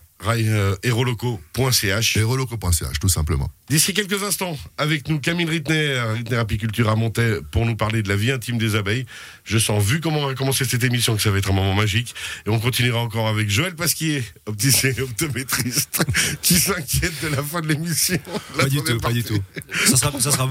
héroloco.ch. 0.83 2.17
Héroloco.ch, 2.17 2.99
tout 2.99 3.09
simplement. 3.09 3.49
D'ici 3.69 3.93
quelques 3.93 4.23
instants, 4.23 4.57
avec 4.77 5.09
nous, 5.09 5.19
Camille 5.19 5.45
Rittner, 5.45 5.99
Rittner 6.15 6.37
Apiculture 6.37 6.87
à 6.89 6.95
Montaix, 6.95 7.39
pour 7.51 7.65
nous 7.65 7.75
parler 7.75 8.01
de 8.01 8.07
la 8.07 8.15
vie 8.15 8.31
intime 8.31 8.57
des 8.57 8.75
abeilles. 8.75 9.05
Je 9.43 9.57
sens, 9.57 9.83
vu 9.83 9.99
comment 9.99 10.19
on 10.19 10.27
va 10.27 10.35
commencer 10.35 10.63
cette 10.63 10.85
émission, 10.85 11.17
que 11.17 11.21
ça 11.21 11.31
va 11.31 11.37
être 11.37 11.51
un 11.51 11.53
moment 11.53 11.73
magique. 11.73 12.15
Et 12.45 12.49
on 12.49 12.59
continuera 12.59 13.01
encore 13.01 13.27
avec 13.27 13.49
Joël 13.49 13.75
Pasquier, 13.75 14.23
opticien 14.45 14.91
et 14.97 15.01
optométriste, 15.01 16.01
qui 16.41 16.53
s'inquiète 16.53 17.11
de 17.21 17.27
la 17.27 17.43
fin 17.43 17.59
de 17.59 17.67
l'émission. 17.67 18.17
Pas 18.57 18.69
du 18.69 18.81
tout, 18.81 18.97
pas 18.99 19.11
du 19.11 19.25
tout. 19.25 19.37
Ça 19.85 19.97
sera, 19.97 20.17
ça 20.21 20.31
sera 20.31 20.49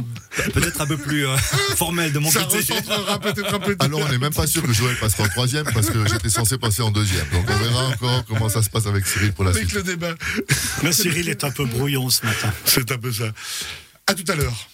peut-être 0.52 0.79
un 0.83 0.87
peu 0.87 0.98
plus 0.98 1.26
euh, 1.26 1.37
formel 1.76 2.12
de 2.12 2.18
mon 2.18 2.31
Ça 2.31 2.40
côté. 2.44 2.59
peut-être 2.66 3.55
un 3.55 3.61
peu. 3.61 3.76
Alors, 3.81 4.00
on 4.00 4.09
n'est 4.11 4.18
même 4.18 4.35
pas 4.35 4.46
sûr 4.46 4.62
que 4.62 4.74
Joël 4.74 4.96
passera 4.96 5.24
en 5.24 5.29
troisième 5.29 5.64
parce 5.72 5.88
que 5.88 6.07
j'étais 6.07 6.29
censé 6.29 6.59
passer 6.59 6.83
en 6.83 6.90
deuxième. 6.90 7.26
Donc, 7.33 7.46
on 7.48 7.57
verra 7.57 7.87
encore 7.87 8.24
comment 8.26 8.50
ça 8.50 8.62
se 8.62 8.68
passe 8.68 8.87
avec 8.87 9.07
Cyril 9.07 9.33
pour 9.33 9.44
la 9.44 9.52
avec 9.52 9.62
suite. 9.70 9.74
le 9.76 9.83
débat. 9.85 10.14
Mais 10.83 10.92
Cyril 10.92 11.31
est 11.31 11.44
un 11.44 11.50
peu 11.50 11.64
brouillon 11.64 12.11
ce 12.11 12.26
matin. 12.26 12.52
C'est 12.66 12.92
un 12.92 12.98
peu 13.07 13.12
ça. 13.12 13.33
À 14.09 14.14
tout 14.14 14.25
à 14.29 14.35
l'heure. 14.35 14.69